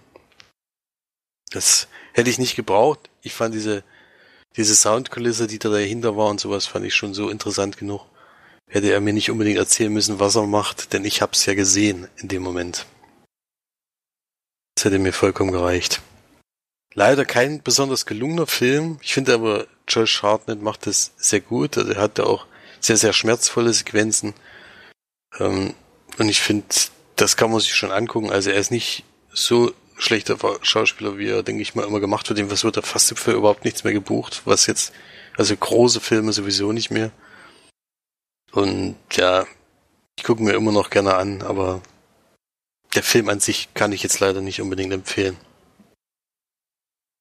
[1.49, 3.09] Das hätte ich nicht gebraucht.
[3.23, 3.83] Ich fand diese,
[4.55, 8.05] diese Soundkulisse, die da dahinter war und sowas, fand ich schon so interessant genug.
[8.67, 12.07] Hätte er mir nicht unbedingt erzählen müssen, was er macht, denn ich hab's ja gesehen
[12.17, 12.85] in dem Moment.
[14.75, 16.01] Das hätte mir vollkommen gereicht.
[16.93, 18.99] Leider kein besonders gelungener Film.
[19.01, 21.77] Ich finde aber, Josh Hartnett macht das sehr gut.
[21.77, 22.45] Also er hat da auch
[22.83, 24.33] sehr, sehr schmerzvolle Sequenzen.
[25.39, 25.73] Ähm,
[26.17, 26.65] und ich finde,
[27.15, 28.29] das kann man sich schon angucken.
[28.29, 32.51] Also er ist nicht so schlechter Schauspieler, wie er, denke ich mal, immer gemacht wird.
[32.51, 34.41] Was wird er fast für überhaupt nichts mehr gebucht.
[34.45, 34.93] Was jetzt,
[35.37, 37.11] also große Filme sowieso nicht mehr.
[38.51, 39.47] Und ja,
[40.17, 41.81] ich gucke mir immer noch gerne an, aber
[42.93, 45.37] der Film an sich kann ich jetzt leider nicht unbedingt empfehlen.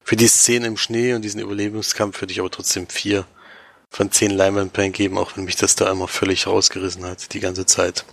[0.05, 3.27] Für die Szene im Schnee und diesen Überlebenskampf würde ich aber trotzdem vier
[3.93, 7.67] von zehn Leinwandperlen geben, auch wenn mich das da immer völlig rausgerissen hat, die ganze
[7.67, 8.07] Zeit.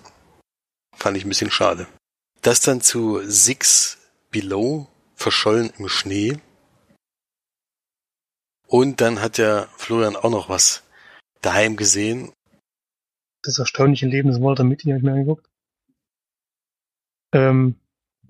[0.95, 1.87] Fand ich ein bisschen schade.
[2.41, 3.97] Das dann zu Six
[4.29, 6.37] Below, verschollen im Schnee.
[8.67, 10.83] Und dann hat der Florian auch noch was
[11.41, 12.33] daheim gesehen.
[13.41, 15.49] Das erstaunliche Leben des Walter Mitty habe ich mir angeguckt.
[17.31, 17.79] Ähm,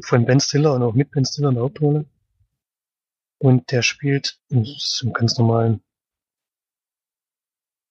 [0.02, 2.06] von Ben Stiller und auch mit Ben Stiller in der Hauptrolle.
[3.40, 4.66] Und der spielt im
[5.14, 5.82] ganz normalen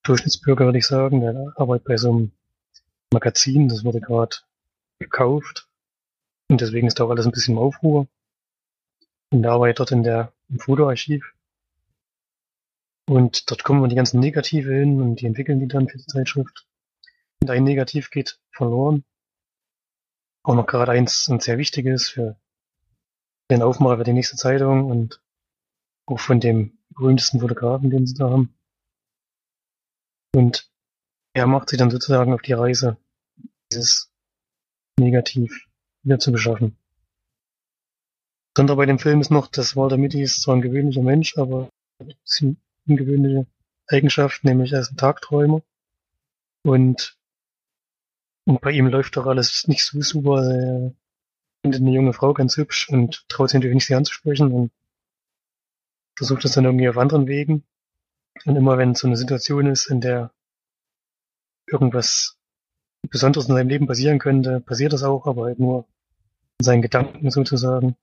[0.03, 1.21] Durchschnittsbürger, würde ich sagen.
[1.21, 2.33] Der arbeitet bei so einem
[3.13, 4.37] Magazin, das wurde gerade
[4.99, 5.69] gekauft.
[6.49, 8.09] Und deswegen ist da auch alles ein bisschen im Aufruhr.
[9.31, 11.35] Und der arbeitet dort in der, im Fotoarchiv.
[13.09, 16.67] Und dort kommen die ganzen Negative hin und die entwickeln die dann für die Zeitschrift.
[17.41, 19.05] Und ein Negativ geht verloren.
[20.43, 22.37] Auch noch gerade eins, ein sehr wichtiges für
[23.51, 25.23] den Aufmacher für die nächste Zeitung und
[26.07, 28.58] auch von dem berühmtesten Fotografen, den sie da haben.
[30.39, 30.71] Und
[31.35, 32.97] er macht sich dann sozusagen auf die Reise,
[33.73, 34.09] dieses
[34.97, 35.67] Negativ
[36.05, 36.77] wieder zu beschaffen.
[38.55, 41.69] Besonder bei dem Film ist noch, dass Walter Mitty ist zwar ein gewöhnlicher Mensch, aber
[41.99, 43.49] ein bisschen ungewöhnliche
[43.89, 45.61] Eigenschaft, nämlich er ist ein Tagträumer.
[46.63, 47.19] Und,
[48.45, 50.45] und bei ihm läuft doch alles nicht so super.
[50.45, 50.95] Er
[51.63, 54.71] findet eine junge Frau ganz hübsch und traut sich natürlich nicht, sie anzusprechen und
[56.17, 57.65] versucht es dann irgendwie auf anderen Wegen.
[58.45, 60.33] Und immer wenn so eine Situation ist, in der
[61.67, 62.37] irgendwas
[63.11, 65.87] Besonderes in seinem Leben passieren könnte, passiert das auch, aber halt nur
[66.59, 67.97] in seinen Gedanken sozusagen.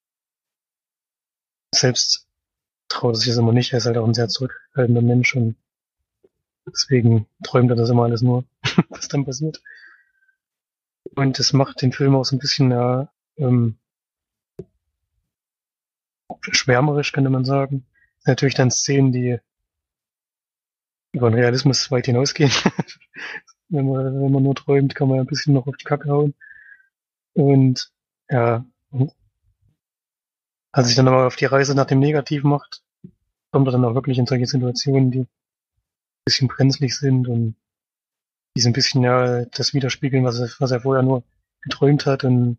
[1.73, 2.27] Selbst
[2.87, 5.55] traut er sich das immer nicht, er ist halt auch ein sehr zurückhaltender Mensch und
[6.65, 8.45] deswegen träumt er das immer alles nur,
[8.89, 9.61] was dann passiert.
[11.15, 13.77] Und das macht den Film auch so ein bisschen ja, ähm,
[16.51, 17.85] schwärmerisch, könnte man sagen
[18.25, 19.39] natürlich dann Szenen, die
[21.15, 22.51] über den Realismus weit hinausgehen.
[23.69, 26.33] wenn, man, wenn man nur träumt, kann man ein bisschen noch auf die Kacke hauen.
[27.33, 27.91] Und
[28.29, 28.65] ja,
[30.71, 32.83] als sich dann aber auf die Reise nach dem Negativ macht,
[33.51, 35.27] kommt er dann auch wirklich in solche Situationen, die ein
[36.25, 37.55] bisschen brenzlig sind und
[38.57, 41.23] die so ein bisschen ja das widerspiegeln, was er, was er vorher nur
[41.61, 42.57] geträumt hat und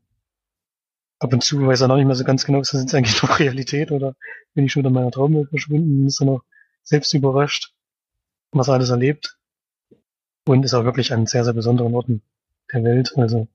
[1.18, 3.22] ab und zu weiß er noch nicht mehr so ganz genau, ist das jetzt eigentlich
[3.22, 4.14] noch Realität oder
[4.54, 6.42] bin ich schon in meiner Traumwelt verschwunden und ist dann auch
[6.82, 7.75] selbst überrascht,
[8.58, 9.38] was alles erlebt.
[10.46, 12.22] Und ist auch wirklich an sehr, sehr besonderen Orten
[12.72, 13.12] der Welt.
[13.16, 13.48] Also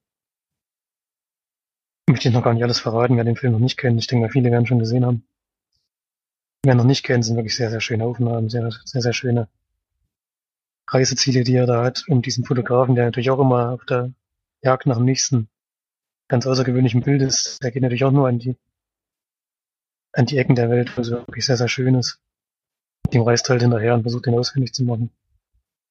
[2.08, 4.00] möchte ich noch gar nicht alles verraten, wer den Film noch nicht kennt.
[4.00, 5.24] Ich denke viele werden schon gesehen haben.
[6.64, 9.48] Wer noch nicht kennt, sind wirklich sehr, sehr schöne Aufnahmen, sehr, sehr, sehr schöne
[10.88, 12.04] Reiseziele, die er da hat.
[12.08, 14.12] Und diesen Fotografen, der natürlich auch immer auf der
[14.62, 15.50] Jagd nach dem nächsten
[16.28, 18.56] ganz außergewöhnlichen Bild ist, der geht natürlich auch nur an die,
[20.14, 22.20] an die Ecken der Welt, wo es wirklich sehr, sehr schön ist.
[23.14, 25.12] Dem reist halt hinterher und versucht den ausfindig zu machen.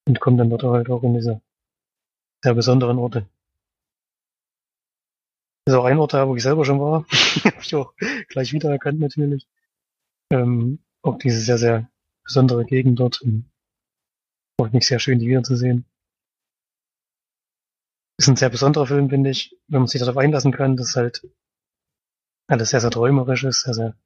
[0.06, 1.40] Und kommt dann dort halt auch in diese
[2.42, 3.28] sehr besonderen Orte.
[5.64, 7.04] Das ist auch ein Ort da, wo ich selber schon war.
[7.44, 7.92] Habe ich auch
[8.28, 9.46] gleich wiedererkannt natürlich.
[10.32, 11.90] Ähm, auch diese sehr, sehr
[12.24, 13.22] besondere Gegend dort.
[14.58, 15.84] Auch nicht sehr schön, die wiederzusehen.
[18.18, 21.26] Ist ein sehr besonderer Film, finde ich, wenn man sich darauf einlassen kann, dass halt
[22.48, 23.96] alles sehr, sehr träumerisch ist, sehr, sehr,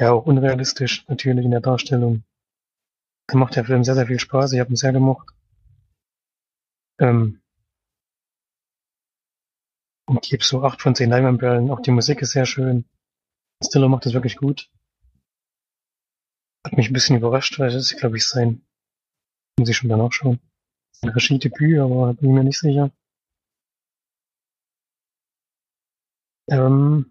[0.00, 2.24] ja, auch unrealistisch natürlich in der Darstellung.
[3.28, 4.52] Da macht der Film sehr, sehr viel Spaß.
[4.52, 5.28] Ich habe ihn sehr gemocht.
[6.98, 7.40] Ähm,
[10.06, 11.70] und gebe so acht von zehn Leinwandperlen.
[11.70, 12.84] Auch die Musik ist sehr schön.
[13.64, 14.70] Stiller macht das wirklich gut.
[16.66, 18.64] Hat mich ein bisschen überrascht, weil das ist, glaube ich, sein,
[19.58, 20.40] muss ich schon danach schauen.
[21.04, 22.90] Regiedebüt, aber bin mir nicht sicher.
[26.48, 27.10] Ähm,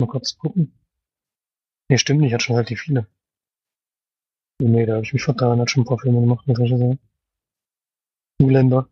[0.00, 0.72] mal kurz gucken.
[1.88, 3.06] Nee, stimmt nicht, hat schon relativ viele.
[4.60, 6.96] Nee, da habe ich mich vertan, hat schon ein paar Filme gemacht mit Regisseur.
[8.40, 8.88] Zuländer.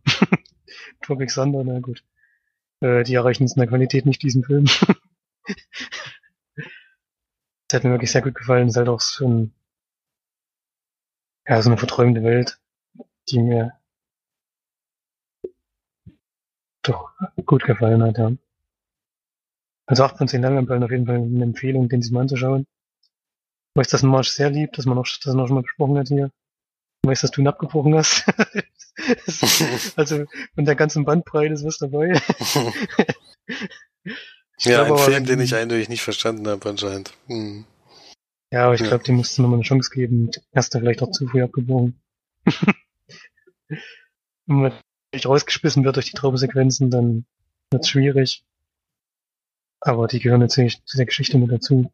[1.03, 2.05] Tropic Thunder, na gut.
[2.81, 4.65] Äh, die erreichen es in der Qualität nicht, diesen Film.
[7.69, 8.69] das hat mir wirklich sehr gut gefallen.
[8.69, 9.55] Es ist halt auch so ein,
[11.47, 12.61] ja, so eine verträumte Welt,
[13.31, 13.79] die mir
[16.83, 17.11] doch
[17.47, 18.33] gut gefallen hat, ja.
[19.87, 22.67] Also 8 von 10 Leinwandperlen auf jeden Fall eine Empfehlung, den sich mal anzuschauen.
[23.73, 26.09] Ich weiß, dass Marsch sehr liebt, dass man auch, das noch schon mal besprochen hat
[26.09, 26.31] hier.
[27.03, 28.25] Ich weiß, dass du ihn abgebrochen hast.
[29.97, 32.21] also von der ganzen Bandbreite ist was dabei.
[34.59, 37.13] ja, ein Film, den ich eindeutig nicht verstanden habe anscheinend.
[37.27, 37.65] Hm.
[38.53, 40.31] Ja, aber ich glaube, dem musst du nochmal eine Chance geben.
[40.53, 42.01] Erst vielleicht auch zu früh abgebrochen.
[44.47, 44.73] Wenn man
[45.25, 47.25] rausgeschmissen wird durch die Traubensequenzen, dann
[47.71, 48.45] wird's schwierig.
[49.81, 51.93] Aber die gehören natürlich zu der Geschichte mit dazu.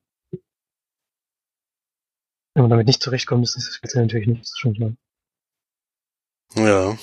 [2.57, 4.97] Wenn man damit nicht zurechtkommt, ist das jetzt natürlich nicht, das ist.
[6.55, 6.97] Ja.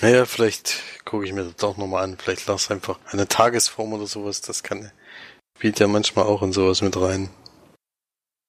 [0.00, 2.16] Naja, vielleicht gucke ich mir das doch nochmal an.
[2.16, 4.40] Vielleicht lass einfach eine Tagesform oder sowas.
[4.40, 4.90] Das kann,
[5.58, 7.28] spielt ja manchmal auch in sowas mit rein.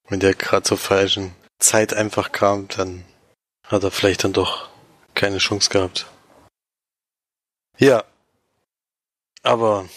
[0.08, 3.04] Wenn der gerade zur falschen Zeit einfach kam, dann
[3.68, 4.70] hat er vielleicht dann doch
[5.16, 6.10] keine Chance gehabt.
[7.78, 8.06] Ja.
[9.42, 9.90] Aber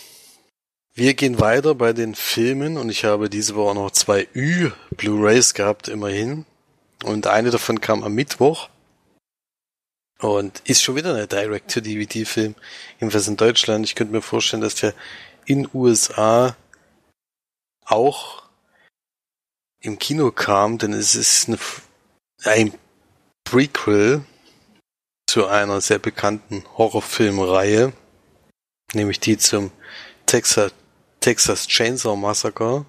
[0.96, 5.88] wir gehen weiter bei den Filmen und ich habe diese Woche noch zwei Ü-Blu-rays gehabt,
[5.88, 6.46] immerhin.
[7.04, 8.70] Und eine davon kam am Mittwoch.
[10.20, 12.54] Und ist schon wieder ein Direct-to-DVD-Film.
[12.98, 13.84] Jedenfalls in Deutschland.
[13.84, 14.94] Ich könnte mir vorstellen, dass der
[15.44, 16.56] in USA
[17.84, 18.44] auch
[19.80, 21.58] im Kino kam, denn es ist eine,
[22.44, 22.72] ein
[23.44, 24.24] Prequel
[25.28, 27.92] zu einer sehr bekannten Horrorfilmreihe,
[28.94, 29.70] nämlich die zum
[30.24, 30.72] Texas,
[31.26, 32.86] Texas Chainsaw Massacre.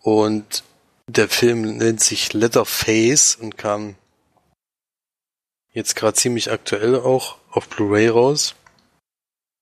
[0.00, 0.62] Und
[1.08, 3.96] der Film nennt sich Letterface und kam
[5.72, 8.54] jetzt gerade ziemlich aktuell auch auf Blu-ray raus.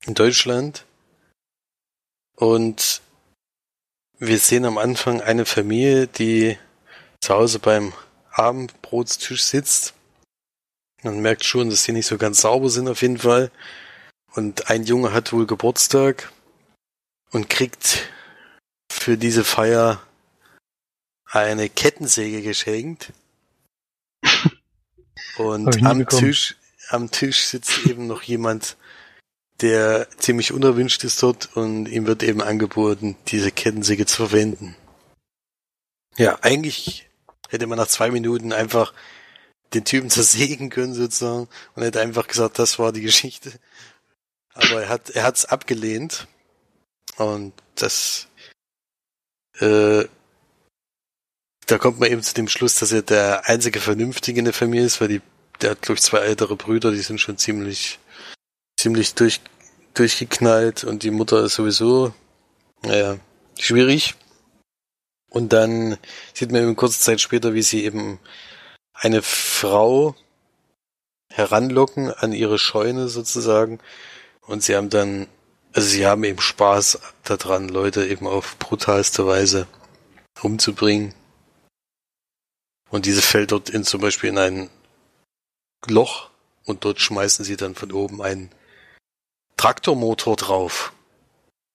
[0.05, 0.85] In Deutschland.
[2.37, 3.01] Und
[4.19, 6.59] wir sehen am Anfang eine Familie, die
[7.23, 7.95] zu Hause beim
[8.31, 9.95] Abendbrotstisch sitzt.
[11.03, 13.51] Man merkt schon, dass die nicht so ganz sauber sind auf jeden Fall.
[14.35, 16.31] Und ein Junge hat wohl Geburtstag
[17.33, 18.09] und kriegt
[18.91, 20.01] für diese Feier
[21.25, 23.13] eine Kettensäge geschenkt.
[25.39, 26.57] Und am Tisch,
[26.91, 28.77] am Tisch sitzt eben noch jemand,
[29.63, 34.77] der ziemlich unerwünscht ist dort und ihm wird eben angeboten, diese Kettensäge zu verwenden.
[36.17, 37.09] Ja, eigentlich
[37.49, 38.93] hätte man nach zwei Minuten einfach
[39.73, 43.53] den Typen zersägen können sozusagen und hätte einfach gesagt, das war die Geschichte.
[44.53, 46.27] Aber er hat er hat's abgelehnt
[47.17, 48.29] und das
[49.59, 50.05] äh,
[51.67, 54.87] da kommt man eben zu dem Schluss, dass er der einzige Vernünftige in der Familie
[54.87, 55.23] ist, weil die
[55.61, 57.99] der hat glaube ich zwei ältere Brüder, die sind schon ziemlich
[58.79, 59.41] ziemlich durch
[59.95, 62.15] durchgeknallt und die Mutter ist sowieso
[62.83, 63.19] naja
[63.59, 64.15] schwierig.
[65.31, 65.97] Und dann
[66.35, 68.19] sieht man eben kurze Zeit später, wie sie eben
[68.93, 70.15] eine Frau
[71.33, 73.81] heranlocken an ihre Scheune sozusagen.
[74.43, 75.27] Und sie haben dann,
[75.73, 79.67] also sie haben eben Spaß daran, Leute eben auf brutalste Weise
[80.43, 81.15] umzubringen.
[82.91, 84.71] Und diese fällt dort in, zum Beispiel in ein
[85.87, 86.31] Loch
[86.65, 88.51] und dort schmeißen sie dann von oben einen
[89.57, 90.93] Traktormotor drauf.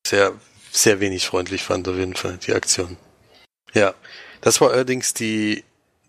[0.05, 0.33] Sehr,
[0.71, 2.97] sehr wenig freundlich fand auf jeden Fall die Aktion.
[3.73, 3.95] Ja,
[4.41, 5.63] das war allerdings die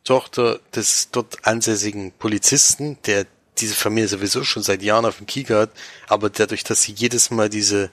[0.05, 3.27] Tochter des dort ansässigen Polizisten, der
[3.61, 5.71] diese Familie sowieso schon seit Jahren auf dem Kieker hat,
[6.07, 7.91] aber dadurch, dass sie jedes Mal diese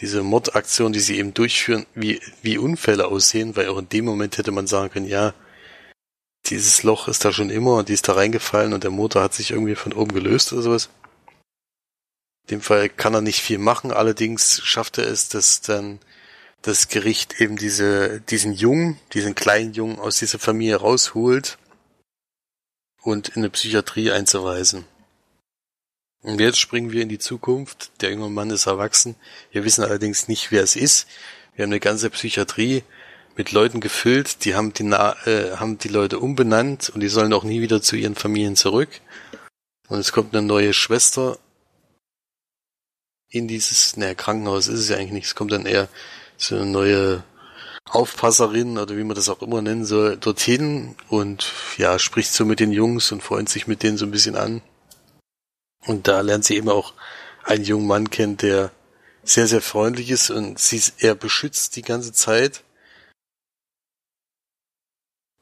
[0.00, 4.38] diese Mordaktion, die sie eben durchführen, wie, wie Unfälle aussehen, weil auch in dem Moment
[4.38, 5.34] hätte man sagen können, ja,
[6.46, 9.34] dieses Loch ist da schon immer und die ist da reingefallen und der Motor hat
[9.34, 10.90] sich irgendwie von oben gelöst oder sowas.
[12.42, 16.00] In dem Fall kann er nicht viel machen, allerdings schafft er es, dass dann
[16.60, 21.58] das Gericht eben diese, diesen Jungen, diesen kleinen Jungen aus dieser Familie rausholt
[23.04, 24.86] und in eine Psychiatrie einzuweisen.
[26.22, 27.92] Und jetzt springen wir in die Zukunft.
[28.00, 29.14] Der junge Mann ist erwachsen.
[29.52, 31.06] Wir wissen allerdings nicht, wer es ist.
[31.54, 32.82] Wir haben eine ganze Psychiatrie
[33.36, 37.44] mit Leuten gefüllt, die haben die, äh, haben die Leute umbenannt und die sollen auch
[37.44, 38.88] nie wieder zu ihren Familien zurück.
[39.88, 41.38] Und es kommt eine neue Schwester
[43.28, 45.88] in dieses, naja, Krankenhaus ist es ja eigentlich nicht, es kommt dann eher
[46.36, 47.24] so eine neue
[47.90, 52.60] Aufpasserin oder wie man das auch immer nennen soll, dorthin und ja, spricht so mit
[52.60, 54.62] den Jungs und freut sich mit denen so ein bisschen an.
[55.86, 56.94] Und da lernt sie eben auch
[57.44, 58.72] einen jungen Mann kennen, der
[59.22, 62.64] sehr, sehr freundlich ist und sie er beschützt die ganze Zeit.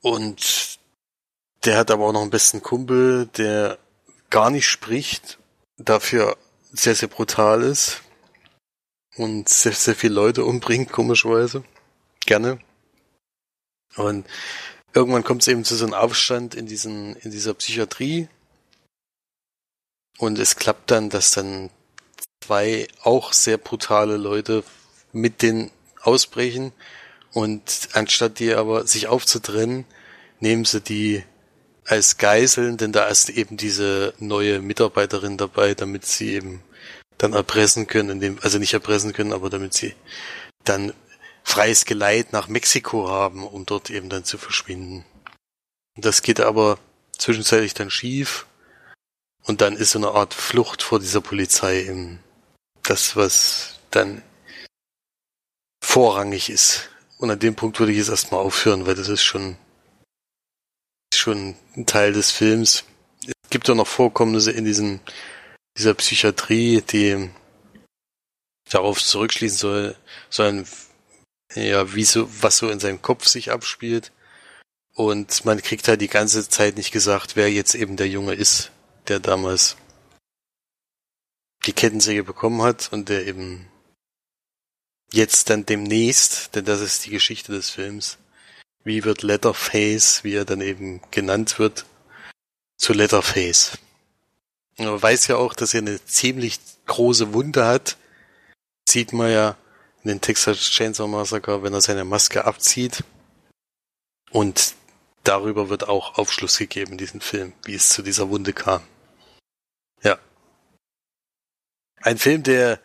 [0.00, 0.78] Und
[1.64, 3.78] der hat aber auch noch einen besten Kumpel, der
[4.30, 5.38] gar nicht spricht,
[5.78, 6.36] dafür
[6.72, 8.02] sehr, sehr brutal ist
[9.16, 11.62] und sehr, sehr viele Leute umbringt, komischerweise.
[12.26, 12.58] Gerne.
[13.96, 14.26] Und
[14.94, 18.28] irgendwann kommt es eben zu so einem Aufstand in diesen, in dieser Psychiatrie.
[20.18, 21.70] Und es klappt dann, dass dann
[22.42, 24.64] zwei auch sehr brutale Leute
[25.12, 25.70] mit den
[26.00, 26.72] ausbrechen.
[27.32, 29.84] Und anstatt die aber sich aufzutrennen,
[30.40, 31.24] nehmen sie die
[31.84, 36.62] als Geiseln, denn da ist eben diese neue Mitarbeiterin dabei, damit sie eben
[37.18, 39.94] dann erpressen können, indem, also nicht erpressen können, aber damit sie
[40.64, 40.92] dann
[41.44, 45.04] freies Geleit nach Mexiko haben, um dort eben dann zu verschwinden.
[45.96, 46.78] Das geht aber
[47.18, 48.46] zwischenzeitlich dann schief
[49.44, 52.20] und dann ist so eine Art Flucht vor dieser Polizei eben
[52.82, 54.22] das, was dann
[55.82, 56.88] vorrangig ist.
[57.18, 59.56] Und an dem Punkt würde ich jetzt erstmal aufhören, weil das ist schon,
[61.14, 62.84] schon ein Teil des Films.
[63.26, 65.00] Es gibt ja noch Vorkommnisse in diesen,
[65.76, 67.30] dieser Psychiatrie, die
[68.70, 69.96] darauf zurückschließen soll,
[70.30, 70.66] sollen,
[71.54, 74.12] ja, wie so, was so in seinem Kopf sich abspielt.
[74.94, 78.70] Und man kriegt halt die ganze Zeit nicht gesagt, wer jetzt eben der Junge ist,
[79.08, 79.76] der damals
[81.64, 83.68] die Kettensäge bekommen hat und der eben
[85.12, 88.18] jetzt dann demnächst, denn das ist die Geschichte des Films,
[88.84, 91.86] wie wird Letterface, wie er dann eben genannt wird,
[92.76, 93.78] zu Letterface.
[94.78, 97.96] Man weiß ja auch, dass er eine ziemlich große Wunde hat.
[98.88, 99.56] Sieht man ja
[100.04, 103.04] in den Texas Chainsaw Massacre, wenn er seine Maske abzieht.
[104.30, 104.74] Und
[105.24, 108.82] darüber wird auch Aufschluss gegeben in diesem Film, wie es zu dieser Wunde kam.
[110.02, 110.18] Ja.
[112.00, 112.80] Ein Film, der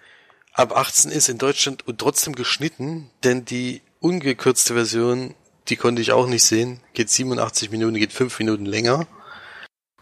[0.53, 5.33] ab 18 ist in Deutschland und trotzdem geschnitten, denn die ungekürzte Version,
[5.69, 9.07] die konnte ich auch nicht sehen, geht 87 Minuten, geht 5 Minuten länger.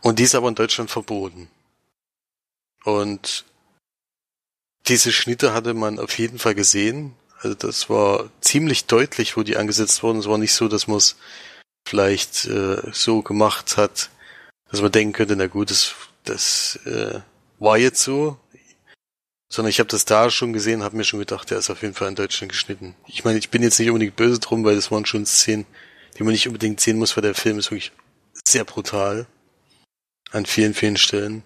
[0.02, 1.50] Und die ist aber in Deutschland verboten.
[2.84, 3.46] Und
[4.88, 7.16] diese Schnitte hatte man auf jeden Fall gesehen.
[7.40, 10.20] Also das war ziemlich deutlich, wo die angesetzt wurden.
[10.20, 11.16] Es war nicht so, dass man es
[11.88, 14.10] vielleicht äh, so gemacht hat,
[14.70, 17.20] dass man denken könnte, na gut, das, das äh,
[17.60, 18.38] war jetzt so.
[19.52, 21.94] Sondern ich habe das da schon gesehen, habe mir schon gedacht, der ist auf jeden
[21.94, 22.96] Fall in Deutschland geschnitten.
[23.08, 25.66] Ich meine, ich bin jetzt nicht unbedingt böse drum, weil das waren schon Szenen,
[26.18, 27.92] die man nicht unbedingt sehen muss, weil der Film ist wirklich
[28.44, 29.28] sehr brutal.
[30.32, 31.44] An vielen, vielen Stellen.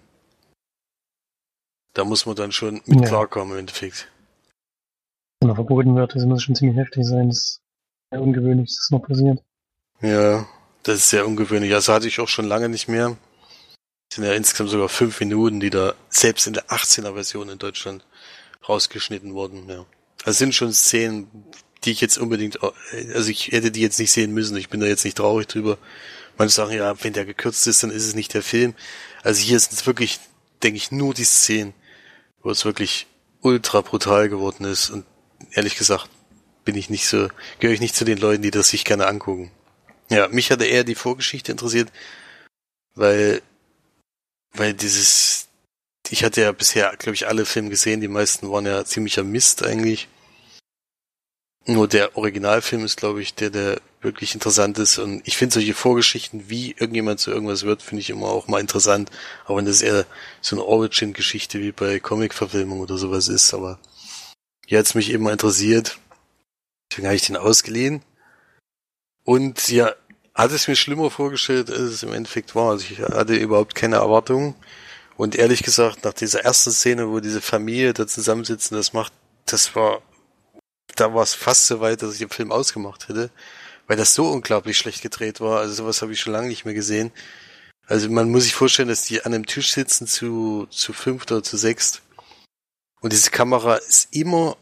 [1.94, 3.08] Da muss man dann schon mit ja.
[3.08, 4.10] klarkommen im Endeffekt.
[5.40, 7.28] Wenn er verboten wird, das muss schon ziemlich heftig sein.
[7.28, 7.60] Das ist
[8.10, 9.42] sehr ungewöhnlich, dass das noch passiert.
[10.00, 10.46] Ja,
[10.82, 11.74] das ist sehr ungewöhnlich.
[11.74, 13.16] Also hatte ich auch schon lange nicht mehr.
[14.08, 17.58] Das sind ja insgesamt sogar fünf Minuten, die da selbst in der 18er Version in
[17.58, 18.04] Deutschland
[18.68, 19.68] rausgeschnitten wurden.
[19.68, 19.86] Ja.
[20.24, 21.28] Das sind schon Szenen,
[21.84, 24.56] die ich jetzt unbedingt, also ich hätte die jetzt nicht sehen müssen.
[24.56, 25.78] Ich bin da jetzt nicht traurig drüber.
[26.36, 28.74] Manche sagen, ja, wenn der gekürzt ist, dann ist es nicht der Film.
[29.22, 30.20] Also hier sind es wirklich,
[30.62, 31.74] denke ich, nur die Szenen,
[32.42, 33.06] wo es wirklich
[33.40, 34.90] ultra brutal geworden ist.
[34.90, 35.06] Und
[35.52, 36.08] ehrlich gesagt,
[36.64, 37.28] bin ich nicht so,
[37.58, 39.50] gehöre ich nicht zu den Leuten, die das sich gerne angucken.
[40.10, 41.90] Ja, mich hatte eher die Vorgeschichte interessiert,
[42.94, 43.42] weil,
[44.52, 45.48] weil dieses,
[46.08, 49.62] ich hatte ja bisher, glaube ich, alle Filme gesehen, die meisten waren ja ziemlicher Mist
[49.64, 50.08] eigentlich.
[51.66, 54.98] Nur der Originalfilm ist, glaube ich, der, der wirklich interessant ist.
[54.98, 58.60] Und ich finde solche Vorgeschichten, wie irgendjemand zu irgendwas wird, finde ich immer auch mal
[58.60, 59.10] interessant.
[59.46, 60.06] Auch wenn das eher
[60.40, 63.52] so eine Origin-Geschichte wie bei Comic-Verfilmung oder sowas ist.
[63.52, 63.78] Aber
[64.66, 65.98] hier hat's mich eben mal interessiert.
[66.90, 68.02] Deswegen habe ich den ausgeliehen.
[69.24, 69.92] Und ja,
[70.34, 72.70] hatte es mir schlimmer vorgestellt, als es im Endeffekt war.
[72.70, 74.54] Also ich hatte überhaupt keine Erwartungen.
[75.16, 79.12] Und ehrlich gesagt, nach dieser ersten Szene, wo diese Familie da zusammensitzen, das macht,
[79.44, 80.00] das war,
[80.96, 83.30] da war es fast so weit, dass ich den Film ausgemacht hätte
[83.90, 85.58] weil das so unglaublich schlecht gedreht war.
[85.58, 87.10] Also sowas habe ich schon lange nicht mehr gesehen.
[87.88, 91.42] Also man muss sich vorstellen, dass die an einem Tisch sitzen zu, zu fünft oder
[91.42, 92.00] zu sechst.
[93.00, 94.56] Und diese Kamera ist immer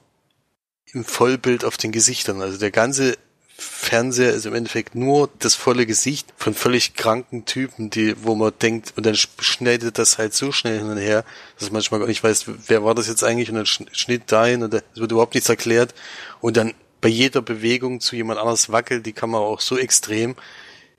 [0.94, 2.40] im Vollbild auf den Gesichtern.
[2.40, 3.18] Also der ganze
[3.58, 8.54] Fernseher ist im Endeffekt nur das volle Gesicht von völlig kranken Typen, die, wo man
[8.62, 11.22] denkt, und dann schneidet das halt so schnell hin und her,
[11.58, 14.62] dass man manchmal gar nicht weiß, wer war das jetzt eigentlich, und dann schnitt dahin,
[14.62, 15.94] und es wird überhaupt nichts erklärt,
[16.40, 20.36] und dann bei jeder Bewegung zu jemand anders wackelt die Kamera auch so extrem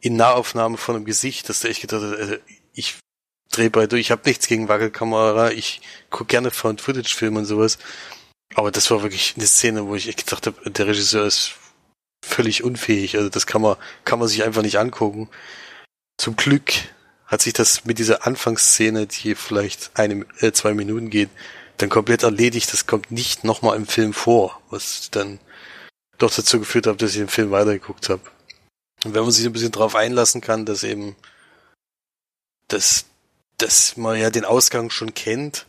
[0.01, 2.35] in Nahaufnahme von einem Gesicht, dass der echt gedacht hat, also
[2.73, 2.97] ich
[3.51, 7.77] drehe bei durch, ich habe nichts gegen Wackelkamera, ich gucke gerne Found-Footage-Filme und sowas.
[8.55, 11.53] Aber das war wirklich eine Szene, wo ich echt gedacht habe, der Regisseur ist
[12.23, 13.17] völlig unfähig.
[13.17, 13.75] Also das kann man,
[14.05, 15.29] kann man sich einfach nicht angucken.
[16.17, 16.71] Zum Glück
[17.25, 21.29] hat sich das mit dieser Anfangsszene, die vielleicht eine, äh, zwei Minuten geht,
[21.77, 22.73] dann komplett erledigt.
[22.73, 25.39] Das kommt nicht nochmal im Film vor, was dann
[26.19, 28.21] doch dazu geführt hat, dass ich den Film weitergeguckt habe.
[29.03, 31.15] Und wenn man sich ein bisschen drauf einlassen kann, dass eben,
[32.67, 33.05] dass,
[33.57, 35.65] dass man ja den Ausgang schon kennt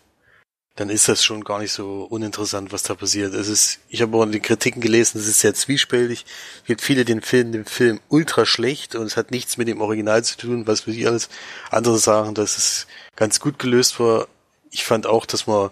[0.80, 3.34] dann ist das schon gar nicht so uninteressant, was da passiert.
[3.34, 6.24] Es ist, ich habe auch in den Kritiken gelesen, es ist sehr zwiespältig.
[6.62, 9.82] Es gibt viele, den Film, den Film ultra schlecht und es hat nichts mit dem
[9.82, 11.28] Original zu tun, was für die alles.
[11.70, 14.26] Andere sagen, dass es ganz gut gelöst war.
[14.70, 15.70] Ich fand auch, dass man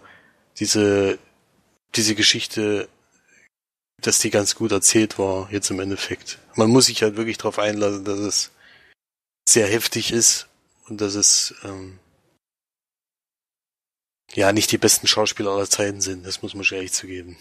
[0.58, 1.18] diese,
[1.94, 2.88] diese Geschichte,
[4.00, 6.38] dass die ganz gut erzählt war, jetzt im Endeffekt.
[6.54, 8.50] Man muss sich halt wirklich darauf einlassen, dass es
[9.48, 10.46] sehr heftig ist
[10.88, 11.98] und dass es, ähm,
[14.34, 17.36] ja nicht die besten Schauspieler aller Zeiten sind, das muss man schon ehrlich zugeben.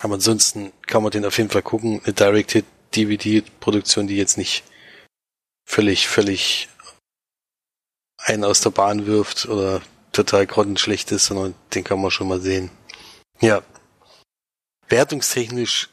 [0.00, 2.00] Aber ansonsten kann man den auf jeden Fall gucken.
[2.04, 2.64] Eine Directed
[2.94, 4.64] DVD-Produktion, die jetzt nicht
[5.66, 6.68] völlig, völlig
[8.16, 9.82] einen aus der Bahn wirft oder
[10.12, 12.70] total grottenschlecht ist, sondern den kann man schon mal sehen.
[13.40, 13.62] Ja.
[14.88, 15.88] Wertungstechnisch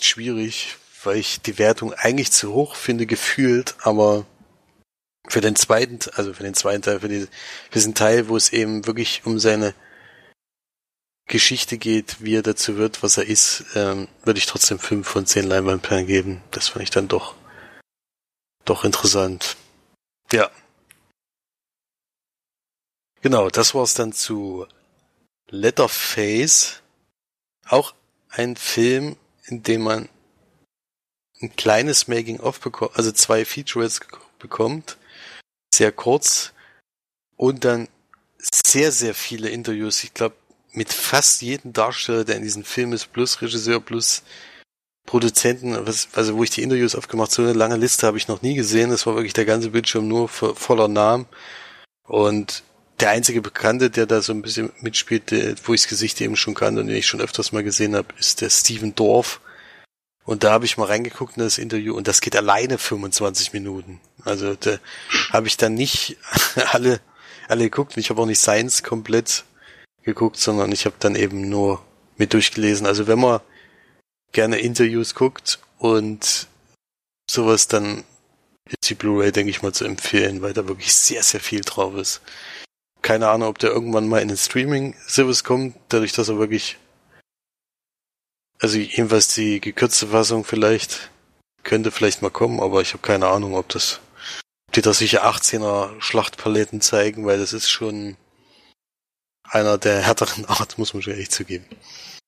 [0.00, 4.26] schwierig, weil ich die Wertung eigentlich zu hoch finde, gefühlt, aber
[5.28, 8.52] für den zweiten, also für den zweiten Teil, für, die, für diesen Teil, wo es
[8.52, 9.74] eben wirklich um seine
[11.26, 15.24] Geschichte geht, wie er dazu wird, was er ist, ähm, würde ich trotzdem fünf von
[15.24, 16.42] zehn Leinwandperlen geben.
[16.50, 17.34] Das fand ich dann doch,
[18.64, 19.56] doch interessant.
[20.30, 20.50] Ja.
[23.22, 24.66] Genau, das war's dann zu
[25.48, 26.81] Letterface.
[27.66, 27.94] Auch
[28.28, 30.08] ein Film, in dem man
[31.40, 34.00] ein kleines Making-of bekommt, also zwei Features
[34.38, 34.96] bekommt
[35.74, 36.52] sehr kurz
[37.36, 37.88] und dann
[38.38, 40.04] sehr, sehr viele Interviews.
[40.04, 40.36] Ich glaube,
[40.72, 44.22] mit fast jedem Darsteller, der in diesem Film ist, plus Regisseur, plus
[45.06, 48.42] Produzenten, was, also wo ich die Interviews aufgemacht, so eine lange Liste habe ich noch
[48.42, 48.90] nie gesehen.
[48.90, 51.26] Das war wirklich der ganze Bildschirm nur voller Namen.
[52.06, 52.62] Und
[53.02, 56.36] der einzige Bekannte, der da so ein bisschen mitspielt, der, wo ich das Gesicht eben
[56.36, 59.40] schon kannte und den ich schon öfters mal gesehen habe, ist der Steven Dorf.
[60.24, 64.00] Und da habe ich mal reingeguckt in das Interview und das geht alleine 25 Minuten.
[64.24, 64.78] Also da
[65.30, 66.16] habe ich dann nicht
[66.72, 67.00] alle
[67.48, 67.96] alle geguckt.
[67.96, 69.44] Ich habe auch nicht Science komplett
[70.02, 71.84] geguckt, sondern ich habe dann eben nur
[72.16, 72.86] mit durchgelesen.
[72.86, 73.40] Also wenn man
[74.32, 76.48] gerne Interviews guckt und
[77.30, 78.04] sowas, dann
[78.64, 81.94] ist die Blu-ray, denke ich mal, zu empfehlen, weil da wirklich sehr, sehr viel drauf
[81.96, 82.20] ist.
[83.02, 86.78] Keine Ahnung, ob der irgendwann mal in den Streaming-Service kommt, dadurch, dass er wirklich
[88.62, 91.10] also jedenfalls die gekürzte Fassung vielleicht
[91.64, 94.00] könnte vielleicht mal kommen, aber ich habe keine Ahnung, ob das
[94.68, 98.16] ob die da sicher 18er Schlachtpaletten zeigen, weil das ist schon
[99.42, 101.66] einer der härteren Art, muss man schon ehrlich zugeben.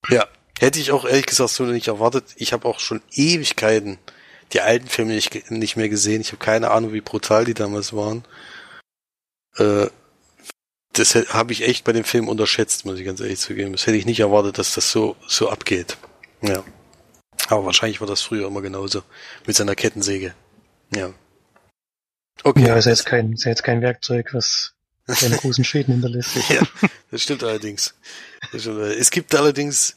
[0.09, 0.27] Ja,
[0.59, 2.25] hätte ich auch ehrlich gesagt so nicht erwartet.
[2.37, 3.99] Ich habe auch schon Ewigkeiten
[4.53, 6.21] die alten Filme nicht, nicht mehr gesehen.
[6.21, 8.25] Ich habe keine Ahnung, wie brutal die damals waren.
[9.57, 9.87] Äh,
[10.95, 13.73] das habe ich echt bei dem Film unterschätzt, muss ich ganz ehrlich zugeben.
[13.73, 15.97] Das hätte ich nicht erwartet, dass das so so abgeht.
[16.43, 16.65] Ja.
[17.49, 19.03] Aber wahrscheinlich war das früher immer genauso.
[19.47, 20.35] Mit seiner Kettensäge.
[20.95, 21.13] Ja.
[22.43, 22.67] Okay.
[22.67, 24.75] Ja, ist jetzt kein, ist jetzt kein Werkzeug, was
[25.07, 26.37] keine großen Schäden hinterlässt.
[26.49, 26.63] ja,
[27.11, 27.95] das stimmt allerdings.
[28.53, 28.79] Das stimmt.
[28.81, 29.97] Es gibt allerdings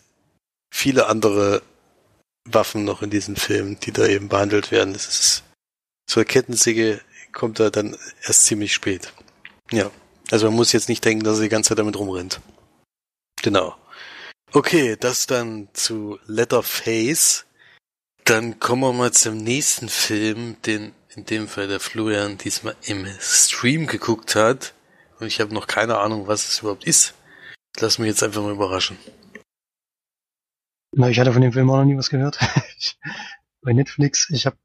[0.72, 1.62] viele andere
[2.44, 4.94] Waffen noch in diesem Film, die da eben behandelt werden.
[4.94, 5.44] Das ist,
[6.06, 7.02] zur Kettensäge
[7.34, 7.96] kommt er dann
[8.26, 9.14] erst ziemlich spät.
[9.72, 9.92] Ja.
[10.32, 12.42] Also man muss jetzt nicht denken, dass er die ganze Zeit damit rumrennt.
[13.42, 13.76] Genau.
[14.52, 17.46] Okay, das dann zu Letterface.
[18.26, 23.08] Dann kommen wir mal zum nächsten Film, den in dem Fall der Florian diesmal im
[23.20, 24.74] Stream geguckt hat.
[25.20, 27.14] Und ich habe noch keine Ahnung, was es überhaupt ist.
[27.80, 28.98] Lass mich jetzt einfach mal überraschen.
[30.94, 32.40] Na, ich hatte von dem Film auch noch nie was gehört.
[33.62, 34.58] Bei Netflix, ich habe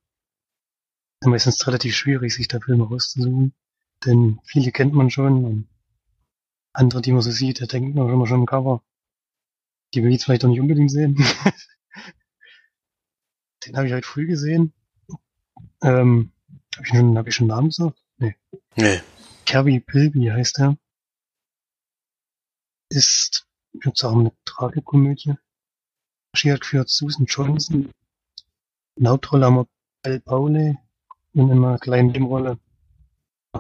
[1.25, 3.55] meistens relativ schwierig, sich da Filme rauszusuchen.
[4.05, 5.69] Denn viele kennt man schon und
[6.73, 8.83] andere, die man so sieht, da denkt man immer schon im Cover.
[9.95, 11.17] Die will ich jetzt vielleicht doch nicht unbedingt sehen.
[13.67, 14.73] Den habe ich heute früh gesehen.
[15.83, 16.33] Ähm,
[16.75, 18.03] habe ich, schon, hab ich schon einen Namen gesagt?
[18.19, 18.37] Nee.
[18.77, 19.01] Nee.
[19.45, 20.77] Kirby Pilby heißt er.
[22.89, 25.35] Ist, ich würde sagen, eine Tragikomödie.
[26.35, 27.93] Regie hat geführt Susan Johnson.
[29.05, 29.67] Hauptrolle haben wir
[30.03, 30.79] Belle Paule
[31.35, 32.59] und in einer kleinen Nebenrolle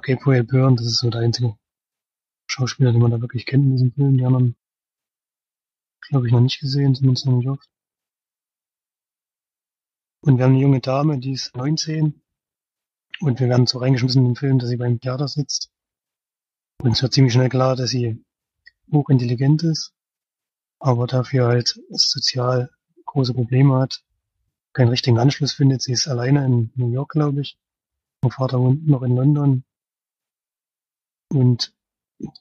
[0.00, 0.76] Gabriel Byrne.
[0.76, 1.56] Das ist so der einzige
[2.46, 4.16] Schauspieler, den man da wirklich kennt in diesem Film.
[4.16, 4.56] Die anderen
[6.12, 7.68] glaube ich, noch nicht gesehen, zumindest noch nicht oft.
[10.20, 12.20] Und wir haben eine junge Dame, die ist 19.
[13.20, 15.70] Und wir werden so reingeschmissen in den Film, dass sie beim Theater sitzt.
[16.82, 18.22] Und es wird ziemlich schnell klar, dass sie
[18.92, 19.94] hochintelligent ist,
[20.80, 22.70] aber dafür halt sozial
[23.06, 24.04] große Probleme hat,
[24.74, 25.82] keinen richtigen Anschluss findet.
[25.82, 27.58] Sie ist alleine in New York, glaube ich.
[28.22, 29.64] Mein Vater wohnt noch in London.
[31.32, 31.74] Und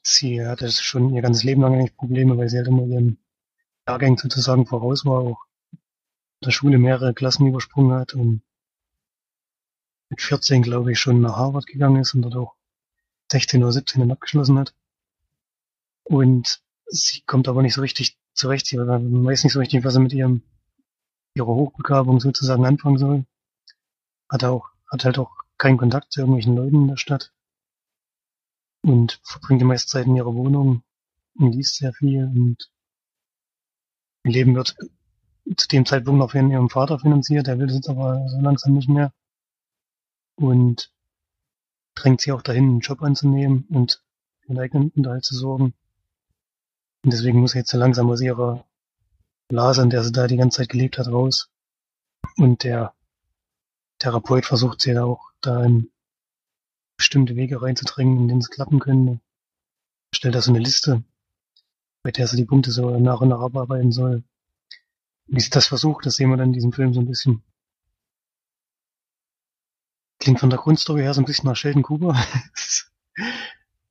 [0.02, 3.18] sie hatte schon ihr ganzes Leben lang eigentlich Probleme, weil sie halt immer ihren
[3.86, 5.44] Jahrgang sozusagen voraus war, auch
[6.44, 8.42] der Schule mehrere Klassen übersprungen hat und
[10.10, 12.54] mit 14, glaube ich, schon nach Harvard gegangen ist und dort auch
[13.30, 14.74] 16 oder 17 dann abgeschlossen hat.
[16.04, 18.66] Und sie kommt aber nicht so richtig zurecht.
[18.66, 20.42] Sie weiß nicht so richtig, was sie mit ihrem,
[21.34, 23.24] ihrer Hochbegabung sozusagen anfangen soll.
[24.28, 27.31] Hat auch, hat halt auch keinen Kontakt zu irgendwelchen Leuten in der Stadt.
[28.82, 30.82] Und verbringt die meiste Zeit in ihrer Wohnung
[31.36, 32.70] und liest sehr viel und
[34.24, 34.76] ihr Leben wird
[35.56, 38.74] zu dem Zeitpunkt noch von ihrem Vater finanziert, der will das jetzt aber so langsam
[38.74, 39.12] nicht mehr.
[40.36, 40.92] Und
[41.94, 44.02] drängt sie auch dahin, einen Job anzunehmen und
[44.40, 45.74] für den eigenen Unterhalt zu sorgen.
[47.04, 48.64] Und deswegen muss sie jetzt so langsam aus ihrer
[49.48, 51.50] Blase, in der sie da die ganze Zeit gelebt hat, raus.
[52.36, 52.94] Und der
[53.98, 55.66] Therapeut versucht sie da auch da
[57.02, 59.20] bestimmte Wege reinzudrängen, in denen es klappen könnte.
[60.14, 61.02] Stellt da so eine Liste,
[62.04, 64.22] bei der sie die Punkte so nach und nach abarbeiten soll.
[65.26, 67.42] Wie sie das versucht, das sehen wir dann in diesem Film so ein bisschen.
[70.20, 72.14] Klingt von der Grundstory her so ein bisschen nach Sheldon Cooper.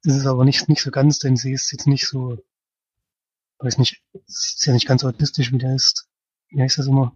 [0.03, 2.43] Das ist aber nicht, nicht so ganz, denn sie ist jetzt nicht so,
[3.59, 6.09] weiß nicht, ist ja nicht ganz autistisch, wie der ist.
[6.49, 7.15] Wie heißt das immer?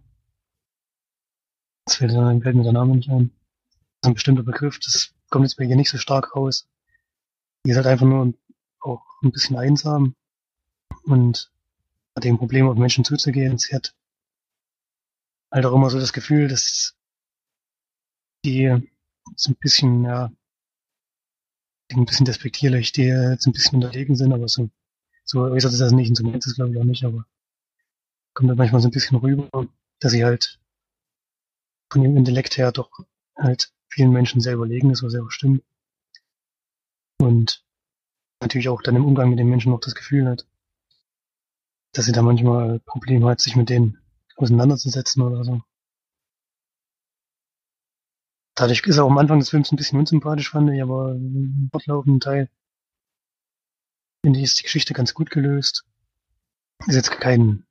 [1.86, 3.32] Das fällt, fällt mir der Name nicht ein.
[3.32, 6.66] Das ist ein bestimmter Begriff, das kommt jetzt bei ihr nicht so stark raus.
[7.66, 8.34] Die ist halt einfach nur
[8.80, 10.16] auch ein bisschen einsam
[11.04, 11.52] und
[12.16, 13.58] hat eben Probleme, auf Menschen zuzugehen.
[13.58, 13.94] Sie hat
[15.52, 16.96] halt auch immer so das Gefühl, dass
[18.46, 18.82] die
[19.36, 20.32] so ein bisschen, ja,
[21.92, 24.70] ein bisschen despektierlich, die jetzt ein bisschen unterlegen sind, aber so,
[25.26, 27.26] so äußert es das nicht und so meint es glaube ich auch nicht, aber
[28.34, 29.68] kommt da manchmal so ein bisschen rüber,
[30.00, 30.62] dass sie halt
[31.92, 32.90] von ihrem Intellekt her doch
[33.36, 35.64] halt vielen Menschen sehr überlegen ist, was ja auch stimmt.
[37.18, 37.64] Und
[38.42, 40.46] natürlich auch dann im Umgang mit den Menschen noch das Gefühl hat,
[41.94, 43.98] dass sie da manchmal Probleme hat, sich mit denen
[44.36, 45.62] auseinanderzusetzen oder so.
[48.56, 51.70] Dadurch ist er auch am Anfang des Films ein bisschen unsympathisch, fand ich, aber im
[51.72, 52.50] fortlaufenden Teil
[54.26, 55.86] finde ich, ist die Geschichte ganz gut gelöst.
[56.86, 57.66] Ist jetzt kein,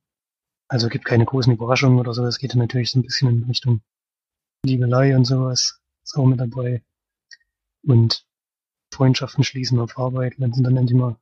[0.67, 3.43] also gibt keine großen Überraschungen oder so, es geht dann natürlich so ein bisschen in
[3.43, 3.81] Richtung
[4.65, 6.83] Liebelei und sowas, ist auch mit dabei.
[7.83, 8.25] Und
[8.91, 11.17] Freundschaften schließen auf Arbeit, wenn sie dann endlich mal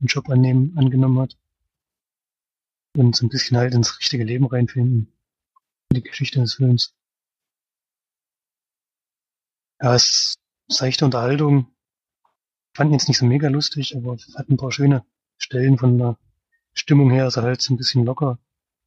[0.00, 1.36] einen Job annehmen, angenommen hat.
[2.96, 5.12] Und so ein bisschen halt ins richtige Leben reinfinden.
[5.92, 6.94] Die Geschichte des Films.
[9.80, 11.66] Ja, es ist seichte Unterhaltung.
[12.74, 15.04] Fand jetzt nicht so mega lustig, aber hat ein paar schöne
[15.38, 16.18] Stellen von der
[16.72, 17.30] Stimmung her.
[17.34, 18.38] Er halt so ein bisschen locker,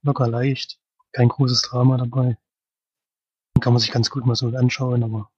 [0.01, 0.79] locker leicht.
[1.11, 2.37] Kein großes Drama dabei.
[3.59, 5.31] Kann man sich ganz gut mal so anschauen, aber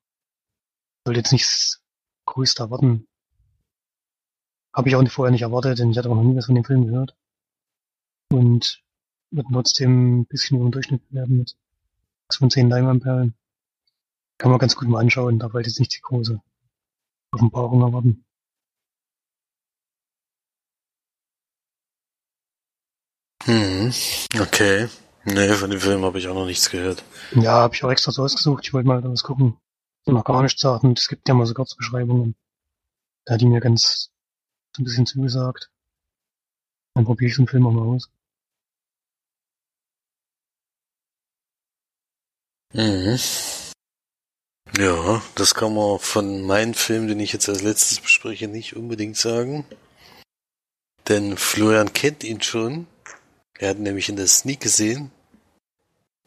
[1.05, 1.81] sollte jetzt nichts
[2.25, 3.07] Größtes erwarten.
[4.73, 6.63] Habe ich auch vorher nicht erwartet, denn ich hatte auch noch nie was von dem
[6.63, 7.15] Film gehört.
[8.31, 8.81] Und
[9.31, 11.57] wird trotzdem ein bisschen über den Durchschnitt werden mit
[12.29, 13.35] 6 von 10 Leinwandperlen.
[14.37, 16.41] Kann man ganz gut mal anschauen, da wollte jetzt nicht die große
[17.31, 18.25] Offenbarung erwarten.
[23.43, 23.91] Hm,
[24.39, 24.87] okay.
[25.25, 27.03] Nee, von dem Film habe ich auch noch nichts gehört.
[27.35, 28.65] Ja, habe ich auch extra so ausgesucht.
[28.65, 29.57] Ich wollte mal was gucken.
[30.07, 30.89] Noch gar nichts sagen.
[30.89, 32.35] Und es gibt ja mal so Kurzbeschreibungen.
[33.25, 34.11] Da hat die mir ganz
[34.75, 35.71] so ein bisschen zugesagt.
[36.95, 38.09] Dann probiere ich den Film auch mal aus.
[42.73, 43.17] Mhm.
[44.77, 49.17] Ja, das kann man von meinem Film, den ich jetzt als letztes bespreche, nicht unbedingt
[49.17, 49.65] sagen.
[51.07, 52.87] Denn Florian kennt ihn schon.
[53.57, 55.11] Er hat nämlich in der Sneak gesehen.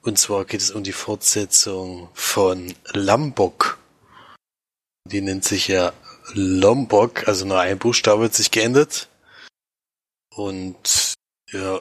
[0.05, 3.78] Und zwar geht es um die Fortsetzung von Lambok.
[5.11, 5.94] Die nennt sich ja
[6.34, 9.09] Lombok, also nur ein Buchstabe hat sich geändert.
[10.34, 11.14] Und
[11.50, 11.80] ja,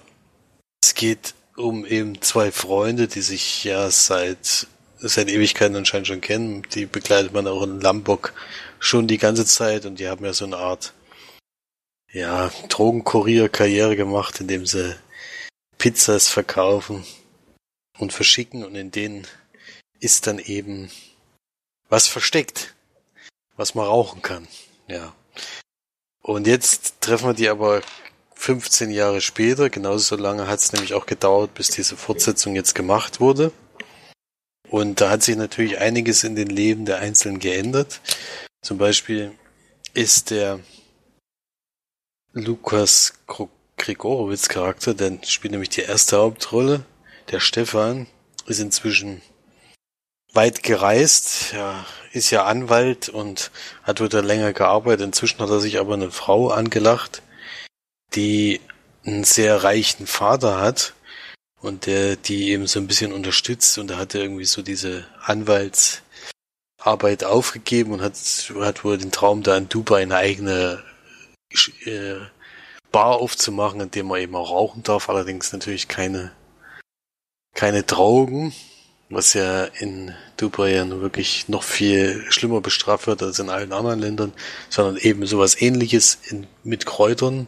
[0.81, 4.67] es geht um eben zwei Freunde, die sich ja seit
[4.99, 6.63] seit Ewigkeiten anscheinend schon kennen.
[6.73, 8.33] Die begleitet man auch in Lambok
[8.79, 10.93] schon die ganze Zeit und die haben ja so eine Art
[12.09, 14.95] ja, Drogenkurier-Karriere gemacht, indem sie
[15.77, 17.03] Pizzas verkaufen
[17.97, 19.27] und verschicken und in denen
[19.99, 20.89] ist dann eben
[21.89, 22.73] was versteckt,
[23.55, 24.47] was man rauchen kann.
[24.87, 25.13] Ja.
[26.21, 27.81] Und jetzt treffen wir die aber
[28.35, 32.75] 15 Jahre später, genauso so lange hat es nämlich auch gedauert, bis diese Fortsetzung jetzt
[32.75, 33.51] gemacht wurde.
[34.69, 38.01] Und da hat sich natürlich einiges in den Leben der Einzelnen geändert.
[38.61, 39.31] Zum Beispiel
[39.93, 40.59] ist der
[42.31, 43.13] Lukas
[43.77, 46.83] Grigorowitz Charakter, der spielt nämlich die erste Hauptrolle.
[47.31, 48.07] Der Stefan
[48.45, 49.21] ist inzwischen
[50.33, 53.51] weit gereist, ja, ist ja Anwalt und
[53.83, 55.05] hat wieder länger gearbeitet.
[55.05, 57.21] Inzwischen hat er sich aber eine Frau angelacht,
[58.15, 58.61] die
[59.05, 60.93] einen sehr reichen Vater hat
[61.61, 63.77] und der die eben so ein bisschen unterstützt.
[63.77, 66.03] Und er irgendwie so diese Anwaltsarbeit
[67.23, 68.15] aufgegeben und hat,
[68.59, 70.83] hat wohl den Traum da in Dubai eine eigene
[71.85, 72.15] äh,
[72.91, 76.31] Bar aufzumachen, in dem man eben auch rauchen darf, allerdings natürlich keine,
[77.53, 78.53] keine Drogen,
[79.09, 83.71] was ja in Dubai ja nur wirklich noch viel schlimmer bestraft wird als in allen
[83.71, 84.33] anderen Ländern,
[84.69, 87.47] sondern eben sowas ähnliches in, mit Kräutern.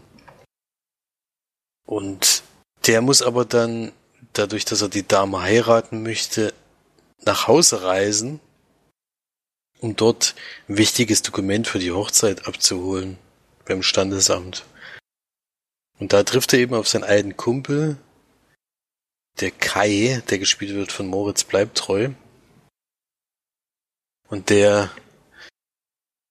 [1.86, 2.44] Und
[2.86, 3.92] der muss aber dann,
[4.34, 6.54] dadurch, dass er die Dame heiraten möchte,
[7.24, 8.40] nach Hause reisen,
[9.80, 10.36] um dort
[10.70, 13.18] ein wichtiges Dokument für die Hochzeit abzuholen
[13.66, 14.66] beim Standesamt.
[16.00, 17.98] Und da trifft er eben auf seinen alten Kumpel,
[19.40, 22.10] der Kai, der gespielt wird von Moritz Bleibtreu.
[24.28, 24.92] Und der,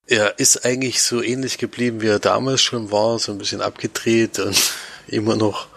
[0.06, 4.38] er ist eigentlich so ähnlich geblieben, wie er damals schon war, so ein bisschen abgedreht
[4.38, 4.72] und
[5.06, 5.68] immer noch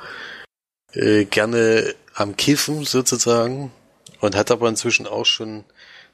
[0.93, 3.71] äh, gerne am Kiffen sozusagen
[4.19, 5.63] und hat aber inzwischen auch schon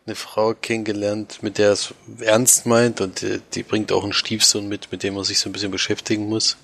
[0.05, 4.67] eine Frau kennengelernt, mit der es ernst meint und die, die bringt auch einen Stiefsohn
[4.67, 6.57] mit, mit dem er sich so ein bisschen beschäftigen muss.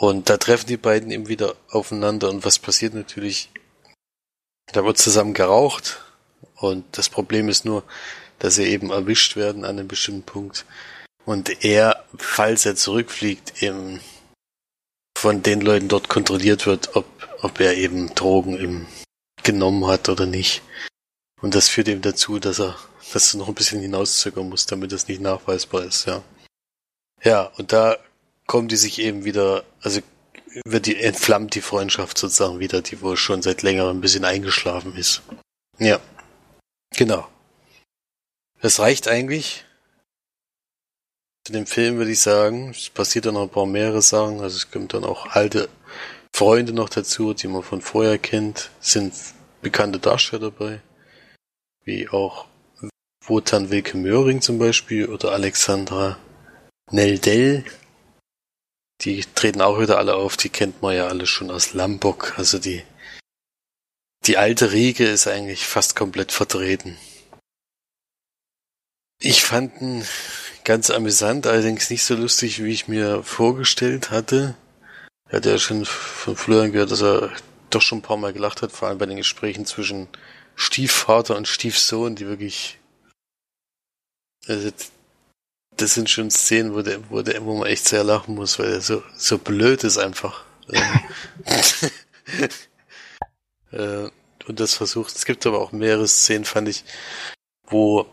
[0.00, 3.50] Und da treffen die beiden eben wieder aufeinander und was passiert natürlich?
[4.72, 6.00] Da wird zusammen geraucht
[6.56, 7.84] und das Problem ist nur,
[8.38, 10.64] dass sie eben erwischt werden an einem bestimmten Punkt
[11.26, 14.00] und er, falls er zurückfliegt, eben
[15.18, 17.04] von den Leuten dort kontrolliert wird, ob,
[17.42, 18.86] ob er eben Drogen im,
[19.42, 20.62] genommen hat oder nicht.
[21.42, 22.78] Und das führt eben dazu, dass er,
[23.12, 26.22] dass er noch ein bisschen hinauszögern muss, damit das nicht nachweisbar ist, ja.
[27.22, 27.98] Ja, und da
[28.50, 30.00] kommen die sich eben wieder, also
[30.64, 34.96] wird die, entflammt die Freundschaft sozusagen wieder, die wohl schon seit längerem ein bisschen eingeschlafen
[34.96, 35.22] ist.
[35.78, 36.00] Ja.
[36.96, 37.28] Genau.
[38.60, 39.64] Das reicht eigentlich.
[41.46, 44.56] Zu dem Film würde ich sagen, es passiert dann noch ein paar mehrere Sachen, also
[44.56, 45.68] es kommt dann auch alte
[46.34, 49.14] Freunde noch dazu, die man von vorher kennt, sind
[49.62, 50.80] bekannte Darsteller dabei,
[51.84, 52.46] wie auch
[53.26, 56.18] Wotan Wilke Möhring zum Beispiel oder Alexandra
[56.90, 57.64] Neldell,
[59.02, 62.38] die treten auch wieder alle auf, die kennt man ja alle schon aus Lambok.
[62.38, 62.82] Also die,
[64.26, 66.96] die alte Riege ist eigentlich fast komplett vertreten.
[69.22, 70.04] Ich fand ihn
[70.64, 74.56] ganz amüsant, allerdings nicht so lustig, wie ich mir vorgestellt hatte.
[75.28, 77.30] Er hat ja schon von Florian gehört, dass er
[77.70, 80.08] doch schon ein paar Mal gelacht hat, vor allem bei den Gesprächen zwischen
[80.56, 82.78] Stiefvater und Stiefsohn, die wirklich
[84.46, 84.70] also
[85.80, 88.72] das sind schon Szenen, wo, der, wo, der, wo man echt sehr lachen muss, weil
[88.72, 90.44] er so, so blöd ist einfach.
[93.72, 94.08] äh,
[94.46, 95.14] und das versucht.
[95.14, 96.84] Es gibt aber auch mehrere Szenen, fand ich,
[97.68, 98.06] wo,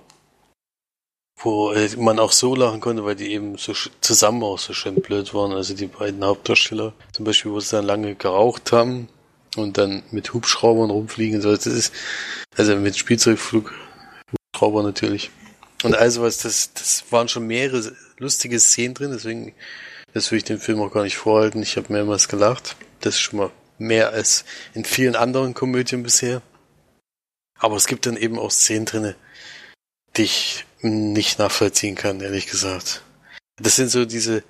[1.39, 5.34] wo man auch so lachen konnte, weil die eben so zusammen auch so schön blöd
[5.34, 5.53] waren.
[5.53, 9.07] Also die beiden Hauptdarsteller, zum Beispiel, wo sie dann lange geraucht haben
[9.55, 11.41] und dann mit Hubschraubern rumfliegen.
[11.41, 11.93] So, das ist,
[12.55, 13.74] also mit Spielzeugflug,
[14.53, 15.32] Hubschrauber natürlich.
[15.84, 19.53] Und also was, das, das waren schon mehrere lustige Szenen drin, deswegen,
[20.13, 21.61] das will ich den Film auch gar nicht vorhalten.
[21.61, 22.75] Ich habe mehrmals gelacht.
[23.01, 26.41] Das ist schon mal mehr als in vielen anderen Komödien bisher.
[27.59, 29.15] Aber es gibt dann eben auch Szenen drinne,
[30.15, 33.03] die ich nicht nachvollziehen kann, ehrlich gesagt.
[33.57, 34.43] Das sind so diese,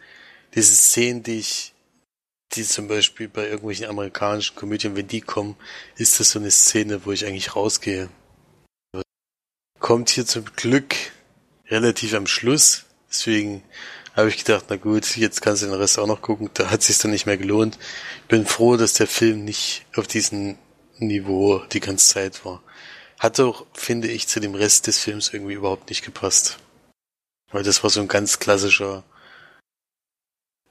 [0.56, 1.74] diese Szenen, die ich,
[2.54, 5.56] die zum Beispiel bei irgendwelchen amerikanischen Komödien, wenn die kommen,
[5.96, 8.10] ist das so eine Szene, wo ich eigentlich rausgehe.
[9.80, 10.96] Kommt hier zum Glück
[11.70, 12.86] relativ am Schluss.
[13.10, 13.64] Deswegen
[14.16, 16.50] habe ich gedacht, na gut, jetzt kannst du den Rest auch noch gucken.
[16.54, 17.78] Da hat sich dann nicht mehr gelohnt.
[18.24, 20.58] Ich bin froh, dass der Film nicht auf diesem
[20.98, 22.62] Niveau die ganze Zeit war.
[23.20, 26.58] Hat auch, finde ich, zu dem Rest des Films irgendwie überhaupt nicht gepasst.
[27.52, 29.04] Weil das war so ein ganz klassischer,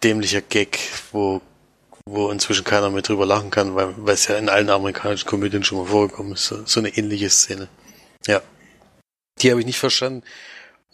[0.03, 0.79] dämlicher Gag,
[1.13, 1.41] wo,
[2.05, 5.65] wo inzwischen keiner mehr drüber lachen kann, weil, weil es ja in allen amerikanischen Komödien
[5.65, 6.47] schon mal vorgekommen ist.
[6.47, 7.69] So, so eine ähnliche Szene.
[8.27, 8.43] Ja.
[9.41, 10.23] Die habe ich nicht verstanden.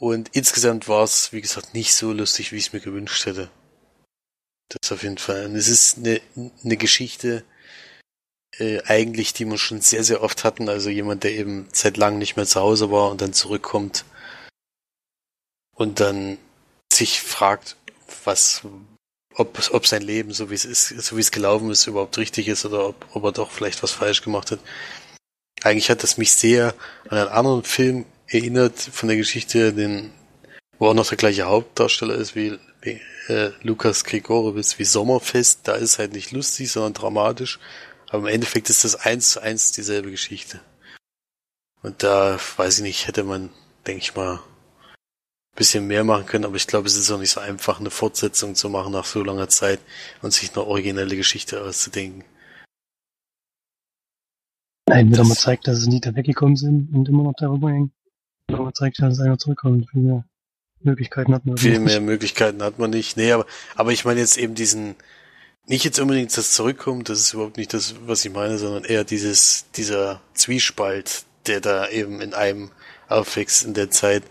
[0.03, 3.53] Und insgesamt war es, wie gesagt, nicht so lustig, wie ich es mir gewünscht hätte.
[4.69, 5.47] Das auf jeden Fall.
[5.47, 6.21] Und es ist eine,
[6.65, 7.45] eine Geschichte,
[8.59, 10.69] äh, eigentlich, die wir schon sehr, sehr oft hatten.
[10.69, 14.05] Also jemand, der eben seit langem nicht mehr zu Hause war und dann zurückkommt
[15.77, 16.37] und dann
[16.93, 17.77] sich fragt,
[18.25, 18.63] was,
[19.35, 22.49] ob, ob sein Leben, so wie es ist, so wie es gelaufen ist, überhaupt richtig
[22.49, 24.59] ist oder ob, ob er doch vielleicht was falsch gemacht hat.
[25.63, 26.75] Eigentlich hat das mich sehr
[27.09, 30.11] an einen anderen Film erinnert von der Geschichte, den,
[30.78, 35.61] wo auch noch der gleiche Hauptdarsteller ist wie, wie äh, Lukas Grigorowitz, wie Sommerfest.
[35.64, 37.61] Da ist halt nicht lustig, sondern dramatisch.
[38.09, 40.61] Aber im Endeffekt ist das eins zu eins dieselbe Geschichte.
[41.83, 43.51] Und da, weiß ich nicht, hätte man,
[43.87, 47.30] denke ich mal, ein bisschen mehr machen können, aber ich glaube, es ist auch nicht
[47.30, 49.80] so einfach, eine Fortsetzung zu machen nach so langer Zeit
[50.22, 52.24] und sich eine originelle Geschichte auszudenken.
[54.89, 57.93] Nein, wieder mal zeigt, dass sie nicht da weggekommen sind und immer noch darüber hängen.
[58.53, 59.89] Aber zeigt ja, dass einer zurückkommt.
[59.95, 60.25] Ja.
[60.85, 61.85] Möglichkeiten hat man Viel nicht.
[61.85, 63.17] mehr Möglichkeiten hat man nicht.
[63.17, 64.97] Nee, aber, aber ich meine jetzt eben diesen,
[65.67, 69.05] nicht jetzt unbedingt das Zurückkommen, das ist überhaupt nicht das, was ich meine, sondern eher
[69.05, 72.71] dieses, dieser Zwiespalt, der da eben in einem
[73.09, 74.23] aufwächst in der Zeit,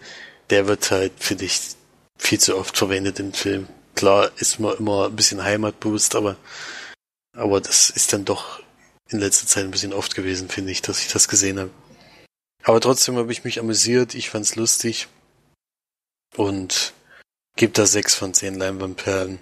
[0.50, 1.60] der wird halt, finde ich,
[2.18, 3.68] viel zu oft verwendet im Film.
[3.96, 6.36] Klar ist man immer ein bisschen heimatbewusst, aber,
[7.34, 8.62] aber das ist dann doch
[9.10, 11.72] in letzter Zeit ein bisschen oft gewesen, finde ich, dass ich das gesehen habe.
[12.64, 15.08] Aber trotzdem habe ich mich amüsiert, ich fand's lustig
[16.36, 16.94] und
[17.56, 19.40] gebe da sechs von zehn Leinwandperlen.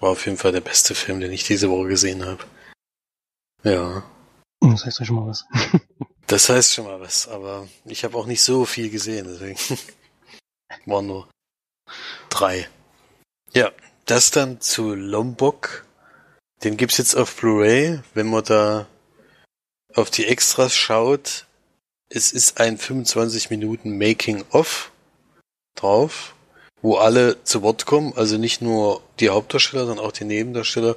[0.00, 2.44] War auf jeden Fall der beste Film, den ich diese Woche gesehen habe.
[3.62, 4.04] Ja.
[4.60, 5.44] Das heißt ja schon mal was.
[6.26, 9.56] Das heißt schon mal was, aber ich habe auch nicht so viel gesehen, deswegen
[10.86, 11.28] waren nur
[12.30, 12.68] drei.
[13.52, 13.70] Ja,
[14.06, 15.86] das dann zu Lombok.
[16.64, 18.88] Den gibt's jetzt auf Blu-ray, wenn man da
[19.96, 21.46] auf die Extras schaut.
[22.08, 24.92] Es ist ein 25 Minuten Making of
[25.74, 26.34] drauf,
[26.82, 30.96] wo alle zu Wort kommen, also nicht nur die Hauptdarsteller, sondern auch die Nebendarsteller.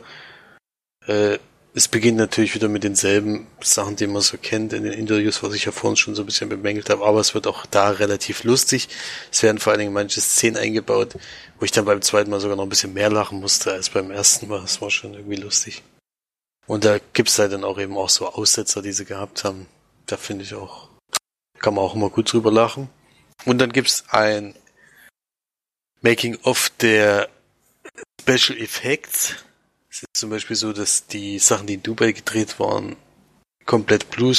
[1.07, 1.39] Äh,
[1.73, 5.53] es beginnt natürlich wieder mit denselben Sachen, die man so kennt in den Interviews, was
[5.53, 8.43] ich ja vorhin schon so ein bisschen bemängelt habe, aber es wird auch da relativ
[8.43, 8.89] lustig.
[9.31, 11.15] Es werden vor allen Dingen manche Szenen eingebaut,
[11.59, 14.11] wo ich dann beim zweiten Mal sogar noch ein bisschen mehr lachen musste als beim
[14.11, 14.61] ersten Mal.
[14.61, 15.83] Das war schon irgendwie lustig.
[16.69, 19.65] Und da gibt's halt dann auch eben auch so Aussetzer, die sie gehabt haben.
[20.05, 20.87] Da finde ich auch,
[21.57, 22.89] kann man auch immer gut drüber lachen.
[23.45, 24.53] Und dann gibt's ein
[26.01, 27.27] Making-of der
[28.21, 29.33] Special Effects.
[29.89, 32.97] Es ist zum Beispiel so, dass die Sachen, die in Dubai gedreht waren,
[33.65, 34.35] komplett Blue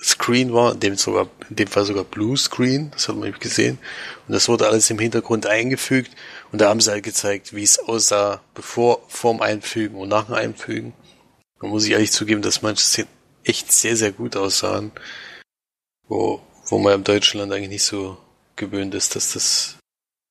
[0.00, 3.40] Screen war, in dem, sogar, in dem Fall sogar Blue Screen, das hat man eben
[3.40, 3.80] gesehen.
[4.28, 6.12] Und das wurde alles im Hintergrund eingefügt.
[6.52, 10.34] Und da haben sie halt gezeigt, wie es aussah, bevor, vorm Einfügen und nach dem
[10.36, 10.94] Einfügen.
[11.62, 13.08] Da muss ich ehrlich zugeben, dass manche Szenen
[13.44, 14.90] echt sehr, sehr gut aussahen.
[16.08, 18.18] Wo, wo man im Deutschland eigentlich nicht so
[18.56, 19.76] gewöhnt ist, dass das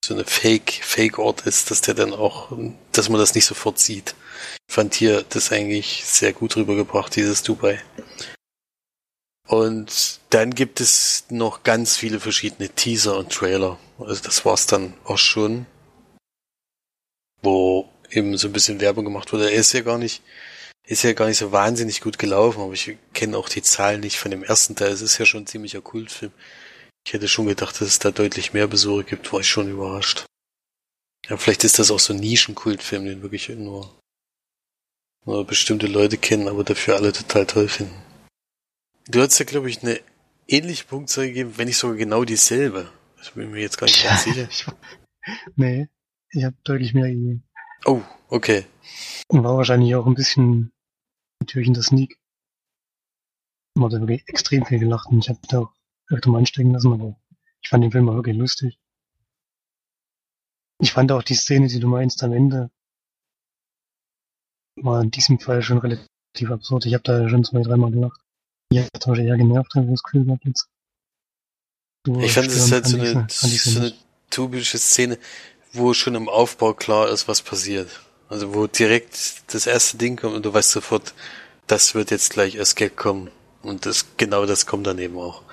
[0.04, 2.52] so eine Fake, Fake-Ort ist, dass der dann auch,
[2.92, 4.14] dass man das nicht sofort sieht.
[4.68, 7.82] Ich fand hier das eigentlich sehr gut rübergebracht, dieses Dubai.
[9.48, 13.80] Und dann gibt es noch ganz viele verschiedene Teaser und Trailer.
[14.00, 15.66] Also das war's dann auch schon.
[17.42, 19.50] Wo eben so ein bisschen Werbung gemacht wurde.
[19.50, 20.22] Er ist ja gar nicht,
[20.92, 24.20] ist ja gar nicht so wahnsinnig gut gelaufen, aber ich kenne auch die Zahlen nicht
[24.20, 24.92] von dem ersten Teil.
[24.92, 26.34] Es ist ja schon ein ziemlicher Kultfilm.
[27.06, 30.26] Ich hätte schon gedacht, dass es da deutlich mehr Besucher gibt, war ich schon überrascht.
[31.30, 33.98] Ja, vielleicht ist das auch so ein Nischenkultfilm, den wirklich nur,
[35.26, 37.96] nur bestimmte Leute kennen, aber dafür alle total toll finden.
[39.08, 39.98] Du hast ja, glaube ich, eine
[40.50, 42.92] ähnliche Punktzahl gegeben, wenn nicht sogar genau dieselbe.
[43.22, 44.46] Ich bin mir jetzt gar nicht ganz sicher.
[44.50, 44.66] Ich,
[45.56, 45.88] nee,
[46.32, 47.44] ich habe deutlich mehr gegeben.
[47.86, 48.66] Oh, okay.
[49.30, 50.74] Und war wahrscheinlich auch ein bisschen
[51.42, 52.18] natürlich in der Sneak.
[53.76, 55.74] Man hat da wirklich extrem viel gelacht und ich habe da auch
[56.10, 57.20] öfter mal anstecken lassen, aber
[57.62, 58.78] ich fand den Film auch wirklich lustig.
[60.80, 62.72] Ich fand auch die Szene, die du meinst am Ende,
[64.78, 66.86] war in diesem Fall schon relativ absurd.
[66.86, 68.20] Ich habe da schon zwei, dreimal gelacht.
[68.74, 70.70] Ja, hat wahrscheinlich eher genervt, habe ich das Gefühl gehabt jetzt.
[72.06, 73.94] So Ich fand, es halt so eine, so eine
[74.30, 75.20] typische Szene,
[75.74, 78.02] wo schon im Aufbau klar ist, was passiert.
[78.32, 81.14] Also wo direkt das erste Ding kommt und du weißt sofort,
[81.68, 83.30] das wird jetzt gleich Gag kommen.
[83.62, 85.44] Und das, genau das kommt dann eben auch.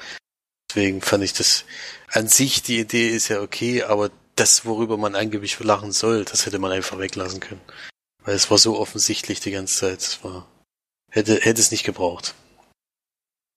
[0.70, 1.64] Deswegen fand ich das,
[2.12, 6.46] an sich, die Idee ist ja okay, aber das, worüber man angeblich lachen soll, das
[6.46, 7.60] hätte man einfach weglassen können.
[8.22, 9.98] Weil es war so offensichtlich die ganze Zeit.
[9.98, 10.46] Es war,
[11.10, 12.36] hätte, hätte es nicht gebraucht.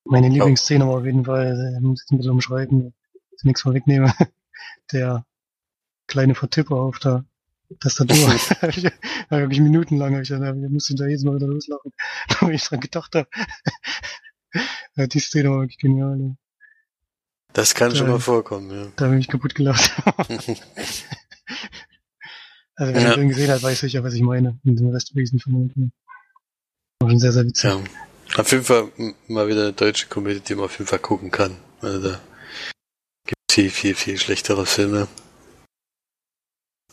[0.04, 3.62] Meine Lieblingsszene war auf jeden Fall, äh, muss ich ein bisschen umschreiben, dass ich nichts
[3.62, 4.16] vorwegnehme,
[4.92, 5.28] der
[6.08, 7.24] kleine Vertipper auf der
[7.80, 8.16] Tastatur.
[8.18, 8.92] Da hab ich da
[9.42, 11.92] hab ich minutenlang, hab ich, ich musste da jedes Mal wieder loslachen,
[12.42, 13.28] weil ich dran gedacht habe.
[14.98, 16.20] Ja, die Szene war wirklich genial.
[16.20, 16.36] Ja.
[17.54, 18.12] Das kann schon Ja.
[18.14, 19.90] mal vorkommen, Da habe ich mich kaputt gelacht.
[20.06, 20.14] ja.
[22.76, 23.10] also wer Ja.
[23.10, 24.60] den Film gesehen hat, weiß sicher, was ich meine.
[24.66, 25.94] Und den Rest will ich nicht vermuten.
[27.00, 27.64] War schon sehr, sehr witzig.
[27.70, 27.82] Ja.
[28.38, 28.90] Auf jeden Fall
[29.28, 31.56] mal wieder eine deutsche Komödie, die man auf jeden Fall gucken kann.
[31.82, 32.20] Also da
[33.26, 35.08] gibt es viel, viel, viel schlechtere Filme.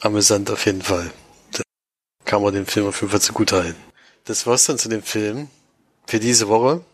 [0.01, 1.11] Amüsant auf jeden Fall.
[1.53, 1.63] Da
[2.25, 3.83] kann man den Film auf jeden Fall zugute halten.
[4.25, 5.49] Das war's dann zu dem Film
[6.07, 6.85] für diese Woche.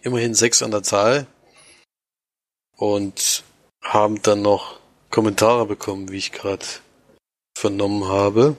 [0.00, 1.26] Immerhin sechs an der Zahl.
[2.76, 3.44] Und
[3.82, 4.80] haben dann noch
[5.10, 6.64] Kommentare bekommen, wie ich gerade
[7.56, 8.56] vernommen habe.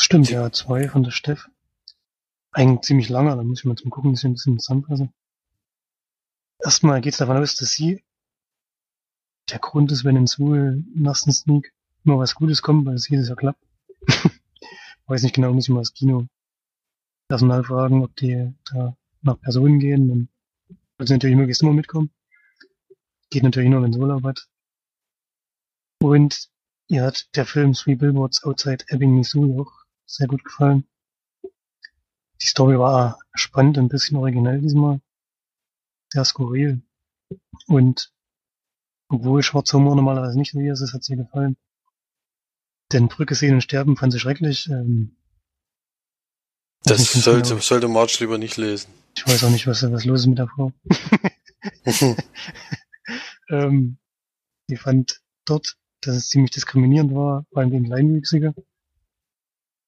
[0.00, 1.48] Stimmt, ja, zwei von der Steff.
[2.52, 5.12] Eigentlich ziemlich langer, da muss ich mal zum Gucken, dass ich ein bisschen zusammenfasse.
[6.58, 8.02] Erstmal geht es davon aus, dass sie
[9.50, 11.72] der Grund ist, wenn in Seoul nach dem Sneak
[12.04, 13.64] immer was Gutes kommt, weil es jedes Jahr klappt.
[15.06, 16.26] Weiß nicht genau, muss ich mal das Kino
[17.28, 20.28] Personal fragen, ob die da nach Personen gehen, dann
[20.96, 22.10] wird sie natürlich möglichst immer mitkommen.
[23.30, 24.48] geht natürlich nur, wenn es Urlaub hat.
[26.00, 26.48] Und
[26.88, 29.72] ihr hat der Film Three Billboards Outside Ebbing, Missouri auch
[30.06, 30.86] sehr gut gefallen.
[32.40, 35.00] Die Story war spannend, ein bisschen originell diesmal.
[36.12, 36.82] Sehr skurril.
[37.66, 38.12] Und
[39.08, 41.56] obwohl schwarzer Humor normalerweise nicht so es ist, hat sie gefallen.
[42.92, 44.68] Denn Brücke sehen und sterben fand sie schrecklich.
[44.68, 45.16] Ähm,
[46.84, 47.60] das sollte, genau.
[47.60, 48.90] sollte March lieber nicht lesen.
[49.16, 50.72] Ich weiß auch nicht, was, was los ist mit der Frau.
[53.48, 53.98] ähm,
[54.68, 58.54] die fand dort, dass es ziemlich diskriminierend war, vor allem gegen Kleinwüchsige.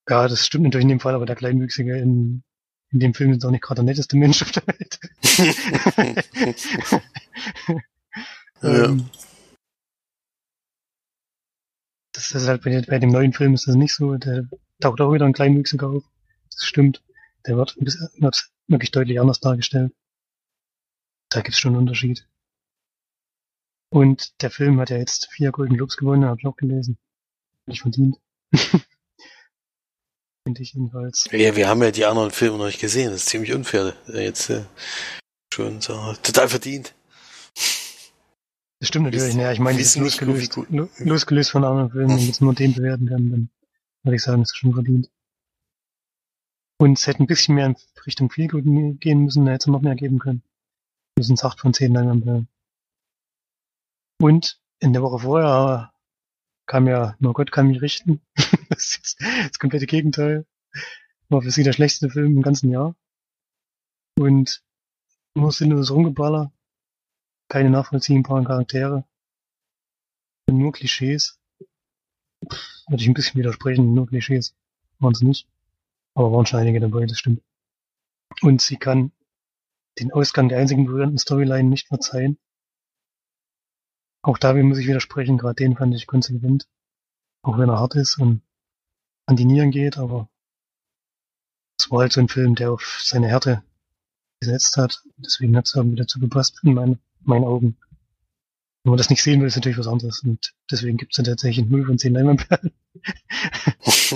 [0.09, 2.43] Ja, das stimmt natürlich in dem Fall, aber der Kleinwüchsige in,
[2.91, 4.99] in dem Film ist auch nicht gerade der netteste Mensch auf der Welt.
[8.63, 8.85] ja.
[8.85, 9.11] ähm,
[12.13, 14.17] das ist halt bei, bei, dem neuen Film ist das nicht so.
[14.17, 14.49] Der
[14.81, 16.05] taucht auch wieder ein Kleinwüchsiger auf.
[16.53, 17.03] Das stimmt.
[17.47, 19.93] Der wird, wird wirklich deutlich anders dargestellt.
[21.31, 22.27] Da gibt's schon einen Unterschied.
[23.91, 26.99] Und der Film hat ja jetzt vier Golden Globes gewonnen, habe ich auch gelesen.
[27.67, 28.17] Nicht verdient.
[30.45, 31.29] Finde ich jedenfalls.
[31.31, 33.11] Ja, wir haben ja die anderen Filme noch nicht gesehen.
[33.11, 33.95] Das ist ziemlich unfair.
[34.09, 34.65] Jetzt äh,
[35.53, 36.95] schon so total verdient.
[38.81, 39.35] Das stimmt natürlich.
[39.35, 40.57] Ja, ich meine, losgelöst,
[40.99, 43.51] losgelöst von anderen Filmen, wenn wir jetzt nur den bewerten können, dann
[44.05, 45.11] würde ich sagen, ist schon verdient.
[46.81, 47.76] Und es hätte ein bisschen mehr in
[48.07, 48.64] Richtung Feelgood
[49.01, 50.43] gehen müssen, da hätte es noch mehr geben können.
[51.16, 52.47] Wir sind 8 von 10 lang
[54.20, 55.93] Und in der Woche vorher
[56.66, 58.20] kam ja, nur Gott kann mich richten.
[58.68, 60.47] das ist das komplette Gegenteil.
[61.29, 62.95] War für sie der schlechteste Film im ganzen Jahr.
[64.16, 64.62] Und
[65.35, 66.53] nur sinnloses Rumgeballer.
[67.49, 69.05] Keine nachvollziehbaren Charaktere.
[70.51, 71.39] Nur Klischees.
[72.41, 74.55] Würde ich ein bisschen widersprechen, nur Klischees.
[74.99, 75.49] Waren es nicht.
[76.15, 77.43] Aber waren schon einige dabei, das stimmt.
[78.43, 79.13] Und sie kann
[79.99, 82.39] den Ausgang der einzigen berührenden Storyline nicht verzeihen.
[84.23, 86.69] Auch da muss ich widersprechen, gerade den fand ich konsequent.
[87.43, 88.43] Auch wenn er hart ist und
[89.27, 90.29] an die Nieren geht, aber
[91.79, 93.63] es war halt so ein Film, der auf seine Härte
[94.41, 95.05] gesetzt hat.
[95.17, 97.76] Deswegen hat es irgendwie dazu gepasst, in meinen, meinen Augen.
[98.85, 100.22] Wenn man das nicht sehen will, ist natürlich was anderes.
[100.22, 102.72] Und deswegen gibt es dann tatsächlich 0 von 10 Leinwandperlen.
[103.85, 104.12] ich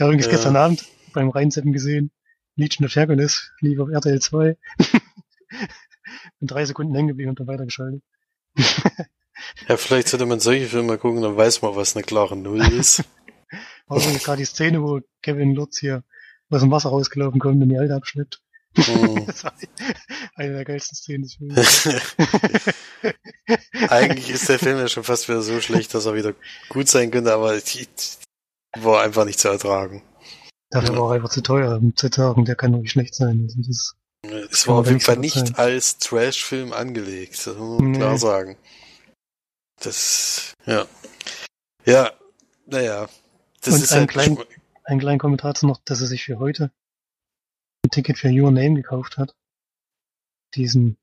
[0.00, 0.32] habe übrigens ja.
[0.32, 2.10] gestern Abend beim Reinseppen gesehen,
[2.56, 4.56] Legion of Hercules lief auf RTL 2.
[6.38, 8.02] Bin drei Sekunden hängen geblieben und dann weitergeschaltet.
[9.68, 13.04] ja, vielleicht sollte man solche Filme gucken, dann weiß man, was eine klare Null ist.
[13.88, 16.02] Also gerade die Szene, wo Kevin Lutz hier
[16.50, 18.42] aus dem Wasser rausgelaufen kommt und die Alte abschleppt.
[19.26, 19.52] Das war
[20.34, 21.88] eine der geilsten Szenen des Films.
[23.88, 26.34] Eigentlich ist der Film ja schon fast wieder so schlecht, dass er wieder
[26.68, 27.88] gut sein könnte, aber die,
[28.76, 30.02] war einfach nicht zu ertragen.
[30.70, 31.00] Dafür ja.
[31.00, 33.48] war er einfach zu teuer, um zu sagen, der kann doch nicht schlecht sein.
[33.48, 33.94] Also das
[34.50, 35.54] es war auf jeden Fall nicht sein.
[35.54, 37.98] als Trash-Film angelegt, das muss man nee.
[37.98, 38.56] klar sagen.
[39.80, 40.86] Das, ja.
[41.84, 42.12] Ja,
[42.66, 43.08] naja.
[43.60, 44.38] Das Und ist ein halt klein,
[44.84, 46.72] einen kleinen Kommentar zu noch, dass er sich für heute
[47.86, 49.34] ein Ticket für Your Name gekauft hat.
[50.54, 50.98] Diesen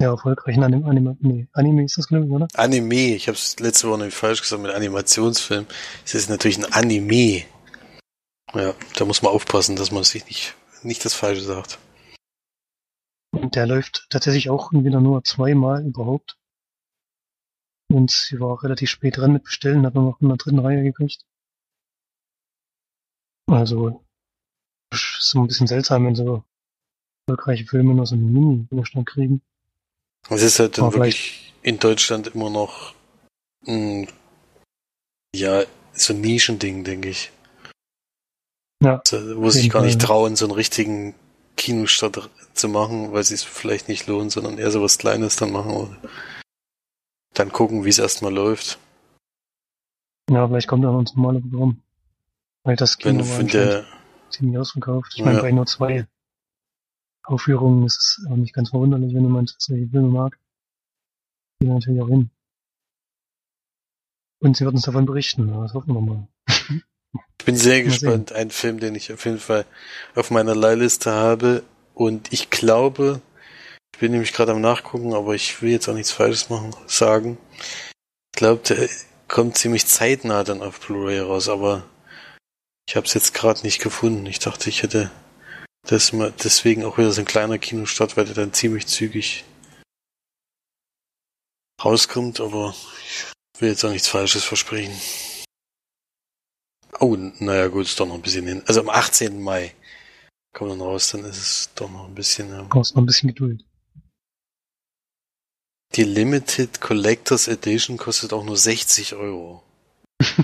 [0.00, 2.48] ja, erfolgreichen Anime, Anime, nee, Anime ist das, glaube ich, oder?
[2.54, 5.66] Anime, ich habe es letzte Woche nämlich falsch gesagt mit Animationsfilm.
[6.04, 7.44] Es ist natürlich ein Anime.
[8.54, 11.78] Ja, da muss man aufpassen, dass man sich nicht, nicht das Falsche sagt.
[13.32, 16.36] Und der läuft tatsächlich auch wieder nur zweimal überhaupt.
[17.92, 20.60] Und sie war auch relativ spät dran mit Bestellen, hat nur noch in der dritten
[20.60, 21.24] Reihe gekriegt.
[23.46, 24.04] Also,
[24.92, 26.44] ist immer ein bisschen seltsam, wenn so
[27.26, 29.42] erfolgreiche Filme nur so einen Mini-Widerstand kriegen.
[30.28, 32.94] Es ist halt dann Aber wirklich in Deutschland immer noch
[33.66, 34.08] ein,
[35.34, 35.62] ja,
[35.92, 37.30] so ein Nischending, denke ich.
[38.82, 39.02] Ja.
[39.34, 41.14] wo sich gar nicht trauen, so einen richtigen
[41.56, 45.52] Kinostart zu machen, weil sie es vielleicht nicht lohnt, sondern eher so was Kleines dann
[45.52, 45.96] machen oder
[47.34, 48.78] dann gucken, wie es erstmal läuft.
[50.30, 51.82] Ja, vielleicht kommt dann uns normale Programm.
[52.62, 53.86] Weil das Kino Wenn, war der,
[54.30, 55.12] ziemlich ausverkauft.
[55.12, 55.26] Ich ja.
[55.26, 56.06] meine, bei nur zwei
[57.22, 60.38] Aufführungen ist es auch nicht ganz verwunderlich, wenn jemand solche Filme mag.
[61.62, 62.30] Die natürlich auch hin.
[64.40, 66.28] Und sie wird uns davon berichten, das hoffen wir mal.
[67.38, 68.32] Ich bin sehr gespannt.
[68.32, 69.66] Ein Film, den ich auf jeden Fall
[70.14, 71.62] auf meiner Leihliste habe.
[71.94, 73.20] Und ich glaube,
[73.92, 77.38] ich bin nämlich gerade am Nachgucken, aber ich will jetzt auch nichts Falsches machen, sagen.
[78.32, 78.88] Ich glaube, der
[79.28, 81.84] kommt ziemlich zeitnah dann auf Blu-ray raus, aber
[82.90, 84.26] ich habe es jetzt gerade nicht gefunden.
[84.26, 85.12] Ich dachte, ich hätte
[85.82, 89.44] das mal deswegen auch wieder so ein kleiner Kinostart, weil der dann ziemlich zügig
[91.84, 92.74] rauskommt, aber
[93.06, 94.92] ich will jetzt auch nichts Falsches versprechen.
[96.98, 98.64] Oh, naja, gut, ist doch noch ein bisschen hin.
[98.66, 99.40] Also am 18.
[99.40, 99.72] Mai
[100.52, 102.50] kommt dann raus, dann ist es doch noch ein bisschen.
[102.50, 102.62] Ja.
[102.62, 103.64] Brauchst noch ein bisschen Geduld.
[105.94, 109.62] Die Limited Collectors Edition kostet auch nur 60 Euro.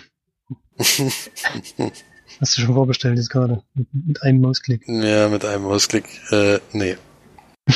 [2.41, 3.63] Hast du schon vorbestellt jetzt gerade?
[3.75, 4.87] Mit, mit einem Mausklick.
[4.87, 6.05] Ja, mit einem Mausklick.
[6.31, 6.97] Äh, nee.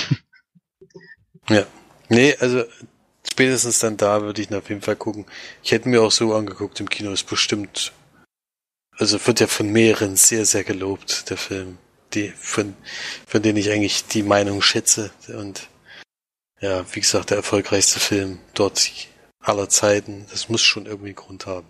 [1.48, 1.66] ja.
[2.08, 2.64] Nee, also
[3.28, 5.24] spätestens dann da würde ich auf jeden Fall gucken.
[5.62, 7.92] Ich hätte mir auch so angeguckt im Kino, ist bestimmt.
[8.98, 11.78] Also wird ja von mehreren sehr, sehr gelobt, der Film.
[12.12, 12.74] Die, von,
[13.26, 15.10] von denen ich eigentlich die Meinung schätze.
[15.28, 15.68] Und
[16.60, 18.90] ja, wie gesagt, der erfolgreichste Film dort
[19.40, 20.26] aller Zeiten.
[20.30, 21.66] Das muss schon irgendwie Grund haben.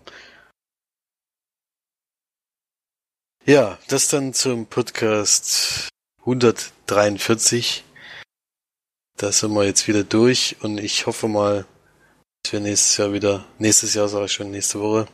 [3.51, 5.89] Ja, das dann zum Podcast
[6.21, 7.83] 143.
[9.17, 11.67] Da sind wir jetzt wieder durch und ich hoffe mal,
[12.45, 15.09] dass wir nächstes Jahr wieder, nächstes Jahr sage ich schon, nächste Woche,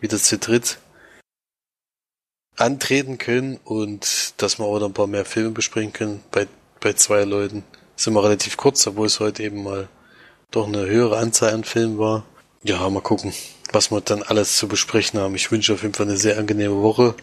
[0.00, 0.78] wieder zu dritt
[2.56, 6.24] antreten können und dass wir auch noch ein paar mehr Filme besprechen können.
[6.30, 6.46] Bei,
[6.80, 7.64] bei zwei Leuten
[7.96, 9.90] sind wir relativ kurz, obwohl es heute eben mal
[10.50, 12.24] doch eine höhere Anzahl an Filmen war.
[12.62, 13.34] Ja, mal gucken,
[13.72, 15.34] was wir dann alles zu besprechen haben.
[15.34, 17.14] Ich wünsche auf jeden Fall eine sehr angenehme Woche.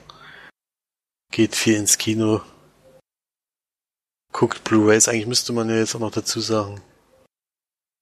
[1.32, 2.42] Geht viel ins Kino,
[4.32, 5.08] guckt Blu-rays.
[5.08, 6.82] Eigentlich müsste man ja jetzt auch noch dazu sagen,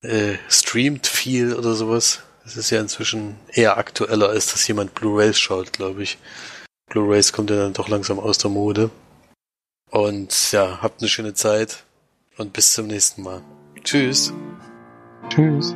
[0.02, 2.24] äh, streamt viel oder sowas.
[2.44, 6.18] Das ist ja inzwischen eher aktueller, als dass jemand Blu-rays schaut, glaube ich.
[6.90, 8.90] Blu-rays kommt ja dann doch langsam aus der Mode.
[9.92, 11.84] Und ja, habt eine schöne Zeit
[12.38, 13.44] und bis zum nächsten Mal.
[13.84, 14.34] Tschüss.
[15.30, 15.76] Tschüss.